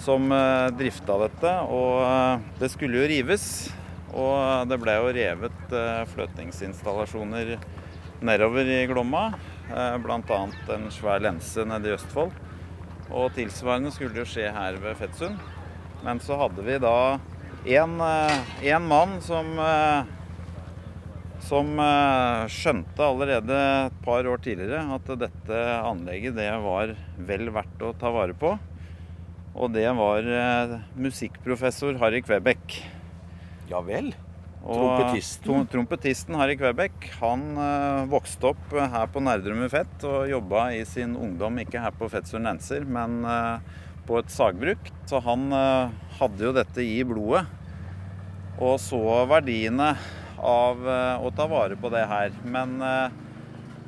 som 0.03 0.25
drifta 0.73 1.15
dette. 1.21 1.51
Og 1.69 2.41
det 2.57 2.71
skulle 2.73 2.97
jo 2.97 3.09
rives. 3.11 3.45
Og 4.17 4.65
det 4.65 4.79
ble 4.81 4.95
jo 4.97 5.11
revet 5.13 5.75
fløtningsinstallasjoner 6.09 7.53
nedover 8.25 8.71
i 8.73 8.81
Glomma. 8.89 9.27
Bl.a. 9.69 10.41
en 10.73 10.89
svær 10.91 11.21
lense 11.21 11.65
nede 11.69 11.91
i 11.91 11.93
Østfold. 11.93 12.33
Og 13.13 13.29
tilsvarende 13.37 13.93
skulle 13.93 14.17
jo 14.23 14.27
skje 14.27 14.49
her 14.53 14.79
ved 14.81 14.97
Fettsund. 14.97 15.37
Men 16.03 16.19
så 16.19 16.37
hadde 16.39 16.65
vi 16.65 16.79
da 16.81 17.19
én 17.63 18.87
mann 18.89 19.19
som 19.23 19.53
eh, 19.61 20.11
som 21.43 21.75
eh, 21.79 22.45
skjønte 22.51 23.03
allerede 23.03 23.55
et 23.87 23.95
par 24.05 24.27
år 24.29 24.41
tidligere 24.43 24.83
at 24.95 25.09
dette 25.19 25.63
anlegget 25.83 26.37
det 26.37 26.49
var 26.63 26.93
vel 27.27 27.49
verdt 27.55 27.83
å 27.83 27.93
ta 27.99 28.11
vare 28.15 28.35
på. 28.37 28.55
Og 29.53 29.73
det 29.75 29.85
var 29.97 30.25
eh, 30.25 30.77
musikkprofessor 30.97 31.99
Harry 32.01 32.23
Kvebekk. 32.25 32.79
Ja 33.71 33.83
vel? 33.85 34.13
Trompetisten? 34.63 35.65
Trompetisten 35.67 36.35
Harry 36.39 36.55
Kvebek, 36.55 37.09
han 37.19 37.41
eh, 37.59 38.05
vokste 38.11 38.53
opp 38.53 38.71
eh, 38.71 38.87
her 38.93 39.09
på 39.11 39.19
Nerdrum 39.23 39.63
Fett 39.71 40.05
og 40.07 40.29
jobba 40.31 40.69
i 40.71 40.85
sin 40.87 41.17
ungdom 41.19 41.59
ikke 41.59 41.81
her 41.83 41.91
på 41.99 42.07
Fettsund 42.11 42.47
Nenser, 42.47 42.85
men 42.87 43.19
eh, 43.27 43.81
på 44.07 44.21
et 44.21 44.31
sagbruk. 44.31 44.87
Så 45.09 45.19
han 45.23 45.51
hadde 46.19 46.43
jo 46.43 46.55
dette 46.55 46.83
i 46.83 47.03
blodet 47.07 47.43
og 48.63 48.77
så 48.79 48.99
verdiene 49.27 49.93
av 50.43 50.83
å 51.23 51.29
ta 51.35 51.47
vare 51.49 51.75
på 51.79 51.89
det 51.91 52.03
her. 52.07 52.35
Men 52.43 52.75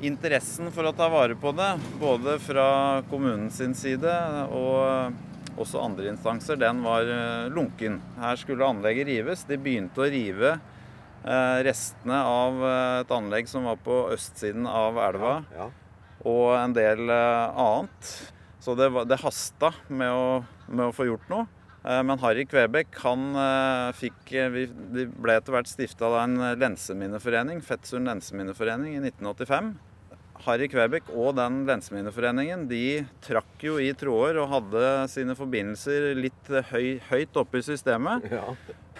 interessen 0.03 0.71
for 0.73 0.87
å 0.87 0.93
ta 0.95 1.09
vare 1.11 1.35
på 1.39 1.51
det, 1.55 1.67
både 1.99 2.37
fra 2.43 2.67
kommunen 3.11 3.51
sin 3.53 3.75
side 3.77 4.15
og 4.55 5.19
også 5.61 5.81
andre 5.83 6.09
instanser, 6.11 6.57
den 6.59 6.81
var 6.83 7.07
eh, 7.07 7.47
lunken. 7.53 7.99
Her 8.19 8.39
skulle 8.39 8.67
anlegget 8.67 9.07
rives. 9.07 9.45
De 9.47 9.57
begynte 9.61 10.03
å 10.03 10.09
rive 10.11 10.51
eh, 10.55 11.57
restene 11.67 12.19
av 12.27 12.61
eh, 12.67 12.99
et 13.03 13.13
anlegg 13.15 13.49
som 13.51 13.67
var 13.69 13.79
på 13.85 14.01
østsiden 14.15 14.67
av 14.67 14.99
elva, 15.09 15.35
Ja. 15.55 15.69
og 16.25 16.47
en 16.59 16.75
del 16.75 17.09
annet. 17.11 18.13
Så 18.59 18.73
det, 18.75 18.89
var, 18.91 19.05
det 19.05 19.21
hasta 19.21 19.71
med 19.93 20.09
å, 20.11 20.27
med 20.67 20.89
å 20.89 20.95
få 20.95 21.05
gjort 21.11 21.29
noe. 21.29 21.45
Men 21.85 22.17
Harry 22.17 22.47
Kvebekk 22.49 22.95
han 23.03 23.35
fikk 23.93 24.31
vi, 24.55 24.63
Det 24.65 25.03
ble 25.21 25.35
etter 25.37 25.53
hvert 25.53 25.69
stifta 25.69 26.07
en 26.23 26.33
lenseminneforening, 26.57 27.59
Fettsund 27.61 28.09
lenseminneforening, 28.09 28.95
i 28.97 29.03
1985. 29.03 29.75
Harry 30.43 30.67
Kvebekk 30.69 31.07
og 31.15 31.35
den 31.39 31.61
lenseminneforeningen 31.69 32.65
de 32.69 33.05
trakk 33.23 33.63
jo 33.63 33.77
i 33.81 33.91
tråder 33.97 34.41
og 34.43 34.51
hadde 34.51 34.89
sine 35.11 35.35
forbindelser 35.37 36.11
litt 36.19 36.51
høy, 36.71 36.97
høyt 37.09 37.39
oppe 37.39 37.61
i 37.61 37.65
systemet. 37.65 38.27
Ja. 38.29 38.49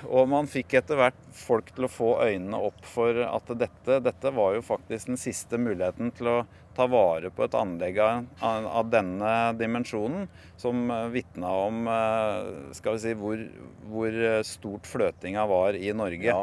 Og 0.03 0.27
man 0.29 0.49
fikk 0.51 0.75
etter 0.81 0.99
hvert 0.99 1.21
folk 1.35 1.71
til 1.75 1.87
å 1.87 1.91
få 1.91 2.11
øynene 2.25 2.59
opp 2.67 2.83
for 2.87 3.17
at 3.25 3.49
dette, 3.57 4.01
dette 4.03 4.31
var 4.35 4.57
jo 4.57 4.65
faktisk 4.65 5.11
den 5.11 5.19
siste 5.19 5.59
muligheten 5.61 6.11
til 6.15 6.31
å 6.31 6.37
ta 6.75 6.89
vare 6.91 7.29
på 7.31 7.45
et 7.45 7.53
anlegg 7.55 7.99
av, 8.03 8.25
av 8.43 8.89
denne 8.91 9.29
dimensjonen, 9.55 10.25
som 10.59 10.89
eh, 10.91 11.05
vitna 11.13 11.51
om 11.69 11.85
eh, 11.87 12.49
skal 12.75 12.97
vi 12.97 13.03
si, 13.05 13.13
hvor, 13.15 13.39
hvor 13.87 14.17
stort 14.43 14.89
fløtinga 14.89 15.45
var 15.47 15.77
i 15.79 15.93
Norge 15.95 16.27
Ja, 16.27 16.41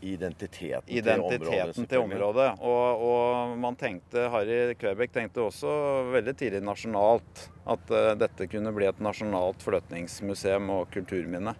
identiteten, 0.00 0.88
identiteten 0.88 1.44
til 1.44 1.84
selvfølgelig. 1.84 2.00
området. 2.00 2.48
Og, 2.64 3.04
og 3.10 3.54
man 3.60 3.76
tenkte, 3.80 4.28
Harry 4.32 4.72
Kvebekk 4.80 5.12
tenkte 5.18 5.44
også 5.44 5.74
veldig 6.14 6.36
tidlig 6.40 6.64
nasjonalt 6.64 7.48
at 7.68 7.92
eh, 7.92 8.12
dette 8.24 8.48
kunne 8.48 8.72
bli 8.76 8.88
et 8.88 9.04
nasjonalt 9.04 9.64
fløtningsmuseum 9.68 10.72
og 10.78 10.88
kulturminne. 10.96 11.58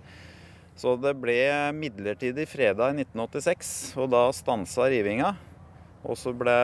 Så 0.75 0.97
det 0.99 1.15
ble 1.23 1.39
midlertidig 1.77 2.49
freda 2.51 2.89
i 2.91 2.97
1986, 3.05 3.69
og 4.03 4.11
da 4.11 4.25
stansa 4.35 4.89
rivinga. 4.91 5.35
Og 6.05 6.19
så 6.19 6.35
ble, 6.37 6.57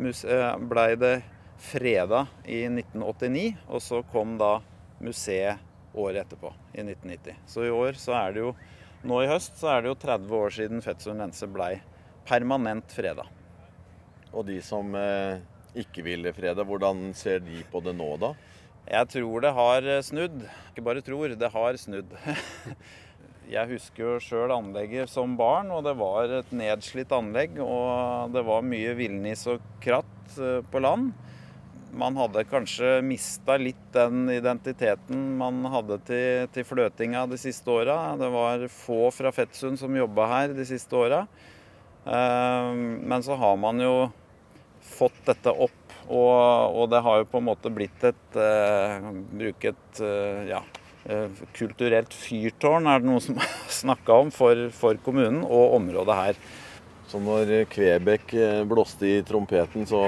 eh, 0.00 0.56
ble 0.70 0.86
det 0.96 1.16
freda 1.60 2.26
i 2.48 2.64
1989, 2.72 3.58
og 3.68 3.82
så 3.84 4.00
kom 4.10 4.38
da 4.40 4.60
museet 5.00 5.60
året 5.94 6.24
etterpå, 6.24 6.52
i 6.72 6.82
1990. 6.82 7.36
Så 7.46 7.66
i 7.66 7.70
år 7.70 7.98
så 8.00 8.16
er 8.16 8.32
det 8.32 8.46
jo 8.46 8.54
Nå 9.00 9.22
i 9.24 9.28
høst 9.30 9.54
så 9.56 9.70
er 9.72 9.80
det 9.80 9.88
jo 9.88 9.96
30 9.96 10.34
år 10.36 10.50
siden 10.52 10.82
Fettsund 10.84 11.22
Lense 11.22 11.46
blei 11.48 11.78
permanent 12.28 12.84
freda. 12.92 13.24
Og 14.28 14.44
de 14.44 14.58
som 14.60 14.92
eh, 14.92 15.40
ikke 15.72 16.04
ville 16.04 16.34
frede, 16.36 16.66
hvordan 16.68 17.14
ser 17.16 17.40
de 17.40 17.62
på 17.72 17.80
det 17.80 17.94
nå, 17.96 18.10
da? 18.20 18.34
Jeg 18.84 19.08
tror 19.14 19.40
det 19.40 19.54
har 19.56 19.88
snudd. 20.04 20.44
Ikke 20.68 20.84
bare 20.84 21.00
tror, 21.00 21.32
det 21.32 21.48
har 21.48 21.80
snudd. 21.80 22.12
Jeg 23.50 23.66
husker 23.66 24.04
jo 24.04 24.18
sjøl 24.22 24.52
anlegget 24.54 25.10
som 25.10 25.32
barn, 25.38 25.72
og 25.74 25.82
det 25.82 25.96
var 25.98 26.30
et 26.38 26.52
nedslitt 26.54 27.10
anlegg. 27.10 27.56
Og 27.58 28.30
det 28.30 28.44
var 28.46 28.62
mye 28.62 28.92
villnis 28.94 29.42
og 29.50 29.64
kratt 29.82 30.38
eh, 30.38 30.60
på 30.70 30.82
land. 30.82 31.10
Man 31.90 32.14
hadde 32.14 32.46
kanskje 32.46 33.00
mista 33.02 33.56
litt 33.58 33.88
den 33.90 34.30
identiteten 34.30 35.24
man 35.40 35.64
hadde 35.72 35.98
til, 36.06 36.46
til 36.54 36.68
fløtinga 36.68 37.24
de 37.26 37.40
siste 37.42 37.74
åra. 37.74 38.14
Det 38.20 38.30
var 38.30 38.68
få 38.70 39.08
fra 39.16 39.34
Fettsund 39.34 39.80
som 39.82 39.98
jobba 39.98 40.30
her 40.30 40.54
de 40.54 40.68
siste 40.68 40.94
åra. 40.94 41.24
Eh, 42.06 42.70
Men 43.02 43.26
så 43.26 43.34
har 43.34 43.58
man 43.58 43.82
jo 43.82 43.94
fått 44.94 45.24
dette 45.26 45.50
opp, 45.50 45.96
og, 46.06 46.78
og 46.78 46.86
det 46.94 47.02
har 47.02 47.18
jo 47.18 47.32
på 47.34 47.42
en 47.42 47.50
måte 47.50 47.74
blitt 47.74 48.06
et 48.06 48.38
eh, 48.38 49.10
Bruke 49.34 49.74
et 49.74 50.00
ja, 50.46 50.62
kulturelt 51.56 52.12
fyrtårn, 52.14 52.86
er 52.90 53.00
det 53.00 53.08
noe 53.08 53.22
som 53.24 53.38
har 53.40 53.54
snakka 53.72 54.18
om, 54.24 54.32
for, 54.34 54.66
for 54.76 54.98
kommunen 55.04 55.42
og 55.46 55.76
området 55.80 56.18
her. 56.22 56.42
Så 57.10 57.18
når 57.18 57.48
Kvebekk 57.72 58.32
eh, 58.38 58.60
blåste 58.70 59.08
i 59.08 59.14
trompeten, 59.26 59.82
så 59.90 59.98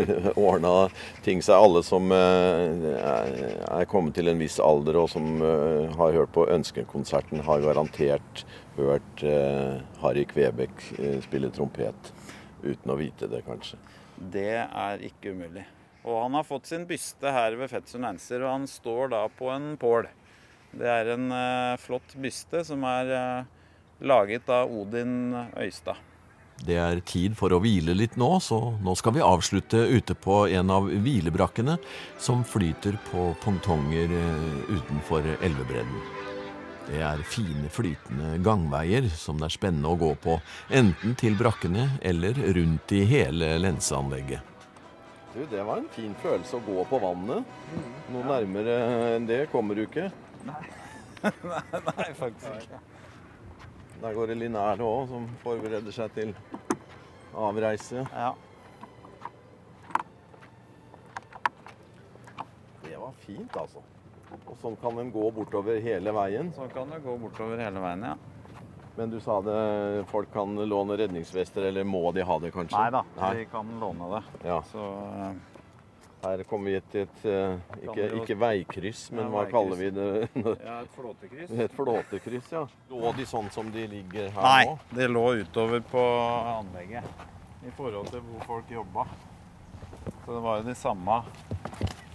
eh, 0.00 0.24
ordna 0.48 0.88
ting 1.22 1.38
seg. 1.46 1.54
Alle 1.54 1.84
som 1.86 2.10
eh, 2.10 2.88
er- 2.98 3.84
kommet 3.86 4.16
til 4.18 4.26
en 4.32 4.40
viss 4.42 4.56
alder 4.58 4.98
og 4.98 5.06
som 5.12 5.36
eh, 5.38 5.92
har 5.94 6.16
hørt 6.16 6.32
på 6.34 6.48
Ønskekonserten, 6.50 7.44
har 7.46 7.62
garantert 7.62 8.42
hørt 8.74 9.22
eh, 9.22 9.78
Harry 10.02 10.26
Kvebekk 10.26 10.82
eh, 10.98 11.20
spille 11.22 11.52
trompet. 11.54 12.10
Uten 12.66 12.90
å 12.90 12.98
vite 12.98 13.30
det, 13.30 13.44
kanskje. 13.46 13.78
Det 14.18 14.56
er 14.66 15.04
ikke 15.06 15.36
umulig. 15.36 15.62
Og 16.06 16.22
han 16.22 16.36
har 16.38 16.46
fått 16.46 16.70
sin 16.70 16.86
byste 16.88 17.32
her 17.34 17.56
ved 17.58 17.70
Fettsund 17.72 18.06
Nanser, 18.06 18.44
og 18.44 18.52
han 18.54 18.66
står 18.70 19.12
da 19.14 19.24
på 19.34 19.50
en 19.52 19.72
pål. 19.80 20.08
Det 20.78 20.88
er 20.88 21.14
en 21.14 21.30
eh, 21.32 21.78
flott 21.80 22.14
byste 22.20 22.62
som 22.66 22.84
er 22.86 23.14
eh, 23.16 23.48
laget 24.04 24.48
av 24.52 24.70
Odin 24.70 25.34
Øystad. 25.56 25.98
Det 26.58 26.74
er 26.74 27.00
tid 27.06 27.36
for 27.38 27.54
å 27.54 27.60
hvile 27.62 27.94
litt 27.94 28.16
nå, 28.18 28.30
så 28.42 28.58
nå 28.82 28.94
skal 28.98 29.14
vi 29.14 29.22
avslutte 29.22 29.78
ute 29.94 30.16
på 30.18 30.40
en 30.50 30.72
av 30.74 30.88
hvilebrakkene 30.90 31.76
som 32.18 32.42
flyter 32.46 32.98
på 33.10 33.30
pongtonger 33.44 34.10
eh, 34.10 34.48
utenfor 34.74 35.26
elvebredden. 35.38 36.26
Det 36.88 37.02
er 37.04 37.20
fine, 37.28 37.68
flytende 37.68 38.38
gangveier 38.40 39.10
som 39.12 39.38
det 39.38 39.50
er 39.50 39.54
spennende 39.58 39.92
å 39.92 39.98
gå 40.00 40.14
på, 40.24 40.38
enten 40.72 41.14
til 41.20 41.36
brakkene 41.38 41.90
eller 42.00 42.38
rundt 42.56 42.94
i 42.96 43.02
hele 43.06 43.58
lenseanlegget. 43.60 44.57
Du, 45.38 45.46
det 45.46 45.62
var 45.62 45.76
en 45.78 45.88
fin 45.94 46.14
følelse 46.18 46.58
å 46.58 46.64
gå 46.66 46.82
på 46.90 46.98
vannet. 46.98 47.50
Noe 48.10 48.24
nærmere 48.26 48.72
enn 49.14 49.26
det 49.28 49.44
kommer 49.52 49.78
du 49.78 49.84
ikke. 49.84 50.08
Nei, 50.48 50.62
faktisk 52.22 52.48
ikke. 52.56 52.80
Der 54.02 54.16
går 54.16 54.32
det 54.32 54.36
Linnær 54.40 54.82
òg, 54.82 55.04
som 55.12 55.28
forbereder 55.44 55.94
seg 55.94 56.10
til 56.16 56.32
avreise. 57.38 58.02
Ja. 58.10 58.32
Det 62.82 62.98
var 62.98 63.14
fint, 63.22 63.60
altså. 63.62 63.84
Og 64.42 64.58
sånn 64.58 64.74
kan 64.82 64.98
en 64.98 65.14
gå 65.14 65.30
bortover 65.38 65.78
hele 65.86 66.18
veien. 66.18 66.50
Sånn 66.58 66.74
kan 66.74 66.90
du 66.90 66.98
gå 67.06 67.14
bortover 67.28 67.62
hele 67.62 67.86
veien, 67.86 68.08
ja. 68.10 68.37
Men 68.98 69.10
du 69.10 69.20
sa 69.22 69.36
det, 69.46 70.04
folk 70.10 70.32
kan 70.32 70.56
låne 70.68 70.96
redningsvester, 70.98 71.62
eller 71.62 71.84
må 71.86 72.00
de 72.12 72.24
ha 72.26 72.38
det, 72.42 72.50
kanskje? 72.50 72.74
Nei 72.74 72.90
da, 72.90 73.04
Nei. 73.14 73.28
vi 73.36 73.44
kan 73.52 73.68
låne 73.78 74.08
det. 74.10 74.22
Ja, 74.48 74.56
Så 74.72 74.86
uh, 74.88 75.28
her 76.24 76.42
kommer 76.50 76.74
vi 76.74 76.80
til 76.90 77.04
et 77.04 77.20
uh, 77.30 77.76
ikke, 77.78 78.08
ikke 78.18 78.36
veikryss, 78.42 79.04
men 79.12 79.22
Ja, 79.22 79.28
hva 79.30 79.44
veikryss. 79.44 79.54
kaller 79.54 79.78
vi 79.78 79.92
det? 80.00 80.08
ja, 80.66 80.80
et 80.82 80.98
flåtekryss. 80.98 81.54
Et 81.54 81.78
flåtekryss, 81.78 82.50
ja. 82.56 82.64
Lå 82.90 83.14
de 83.20 83.28
sånn 83.36 83.52
som 83.54 83.70
de 83.70 83.86
ligger 83.94 84.34
her 84.34 84.50
Nei, 84.50 84.66
nå? 84.66 84.76
det 84.98 85.08
lå 85.14 85.24
utover 85.44 85.86
på 85.94 86.04
anlegget 86.58 87.06
i 87.62 87.76
forhold 87.78 88.10
til 88.10 88.26
hvor 88.26 88.50
folk 88.50 88.76
jobba. 88.80 89.06
Så 90.24 90.34
det 90.34 90.42
var 90.42 90.58
jo 90.58 90.70
de 90.72 90.78
samme 90.82 91.22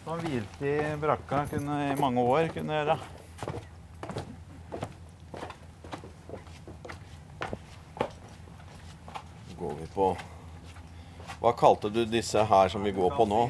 som 0.03 0.19
hvilte 0.19 0.67
i 0.67 0.95
brakka 0.99 1.45
kunne, 1.55 1.83
i 1.93 1.99
mange 2.03 2.27
år 2.27 2.51
kunne 2.59 2.81
gjøre. 2.81 2.99
Går 9.63 9.75
vi 9.79 9.85
på 9.95 10.05
Hva 11.39 11.51
kalte 11.55 11.87
du 11.87 12.01
disse 12.03 12.41
her 12.49 12.67
som 12.67 12.83
vi 12.83 12.91
går 12.91 13.13
på 13.15 13.23
nå? 13.31 13.45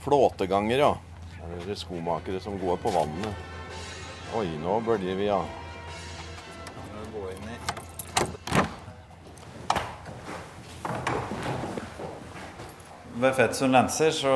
Flåteganger, 0.00 0.78
ja. 0.80 0.94
Her 1.34 1.52
er 1.58 1.66
det 1.68 1.76
skomakere 1.76 2.40
som 2.40 2.56
går 2.60 2.78
på 2.80 2.92
vannet. 2.94 3.42
Oi, 4.40 4.46
nå 4.62 4.78
bølger 4.86 5.18
vi, 5.18 5.26
ja. 5.28 5.42
Ved 13.20 13.36
Fetsund 13.36 13.76
Lenser 13.76 14.16
så 14.16 14.32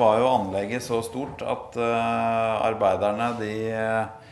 var 0.00 0.18
jo 0.18 0.30
anlegget 0.32 0.82
så 0.82 0.98
stort 1.06 1.46
at 1.46 1.78
eh, 1.78 2.66
arbeiderne 2.66 3.30
de 3.38 3.54
eh, 3.70 4.23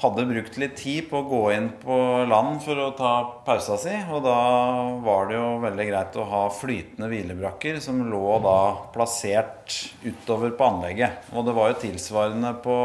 hadde 0.00 0.24
brukt 0.24 0.56
litt 0.56 0.76
tid 0.80 1.10
på 1.10 1.20
å 1.20 1.26
gå 1.28 1.40
inn 1.52 1.66
på 1.82 1.96
land 2.28 2.62
for 2.64 2.78
å 2.80 2.90
ta 2.96 3.12
pausa 3.44 3.76
si. 3.80 3.92
Og 4.08 4.22
da 4.24 4.36
var 5.04 5.28
det 5.28 5.36
jo 5.36 5.48
veldig 5.60 5.86
greit 5.90 6.16
å 6.16 6.28
ha 6.30 6.44
flytende 6.56 7.10
hvilebrakker 7.10 7.80
som 7.84 8.00
lå 8.08 8.38
da 8.44 8.60
plassert 8.94 9.76
utover 10.04 10.54
på 10.56 10.70
anlegget. 10.70 11.28
Og 11.34 11.44
det 11.44 11.56
var 11.56 11.72
jo 11.72 11.82
tilsvarende 11.84 12.54
på, 12.64 12.78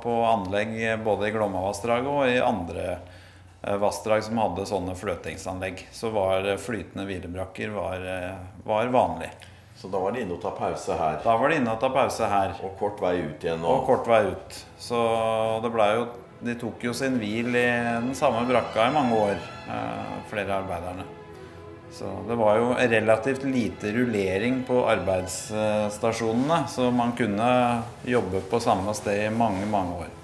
på 0.00 0.16
anlegg 0.30 0.78
både 1.04 1.28
i 1.28 1.36
Glomma-vassdraget 1.36 2.12
og 2.14 2.32
i 2.32 2.40
andre 2.40 2.86
eh, 2.94 3.76
vassdrag 3.82 4.24
som 4.24 4.40
hadde 4.40 4.68
sånne 4.70 4.96
fløtingsanlegg. 4.96 5.84
Så 5.92 6.14
var 6.16 6.48
eh, 6.48 6.60
flytende 6.60 7.04
hvilebrakker 7.10 7.76
var, 7.76 8.00
eh, 8.00 8.32
var 8.64 8.96
vanlig. 8.96 9.34
Så 9.76 9.92
da 9.92 10.00
var 10.00 10.14
de 10.16 10.22
inne 10.24 10.38
og 10.38 10.40
ta 10.40 10.54
pause 10.56 10.94
her. 10.96 11.18
Da 11.20 11.34
var 11.36 11.52
det 11.52 11.60
inne 11.60 11.74
og 11.76 11.82
ta 11.82 11.92
pause 11.92 12.28
her. 12.32 12.56
Og 12.64 12.78
kort 12.80 13.02
vei 13.04 13.18
ut 13.26 13.44
igjen 13.44 13.60
Og, 13.60 13.82
Og 13.82 13.90
kort 13.90 14.08
vei 14.08 14.22
ut. 14.30 14.62
Så 14.80 14.96
det 15.60 15.68
blei 15.74 15.90
jo 15.98 16.06
De 16.40 16.54
tok 16.60 16.84
jo 16.84 16.92
sin 16.94 17.16
hvil 17.20 17.54
i 17.56 17.68
den 18.02 18.12
samme 18.16 18.44
brakka 18.48 18.88
i 18.88 18.94
mange 18.94 19.20
år, 19.28 19.38
eh, 19.72 20.16
flere 20.30 20.52
av 20.52 20.64
arbeiderne. 20.64 21.06
Så 21.96 22.10
det 22.28 22.34
var 22.36 22.58
jo 22.58 22.74
relativt 22.76 23.44
lite 23.48 23.92
rullering 23.92 24.62
på 24.68 24.82
arbeidsstasjonene, 24.90 26.64
så 26.68 26.90
man 26.92 27.14
kunne 27.16 27.48
jobbe 28.04 28.42
på 28.50 28.60
samme 28.60 28.92
sted 28.94 29.26
i 29.26 29.32
mange, 29.32 29.64
mange 29.70 30.02
år. 30.04 30.15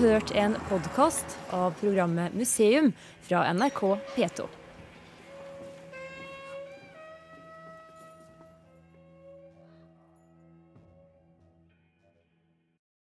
Hørt 0.00 0.30
en 0.30 0.56
podkast 0.68 1.38
av 1.50 1.70
programmet 1.80 2.34
Museum 2.34 2.92
fra 3.22 3.52
NRK 3.52 3.80
P2. 4.16 4.44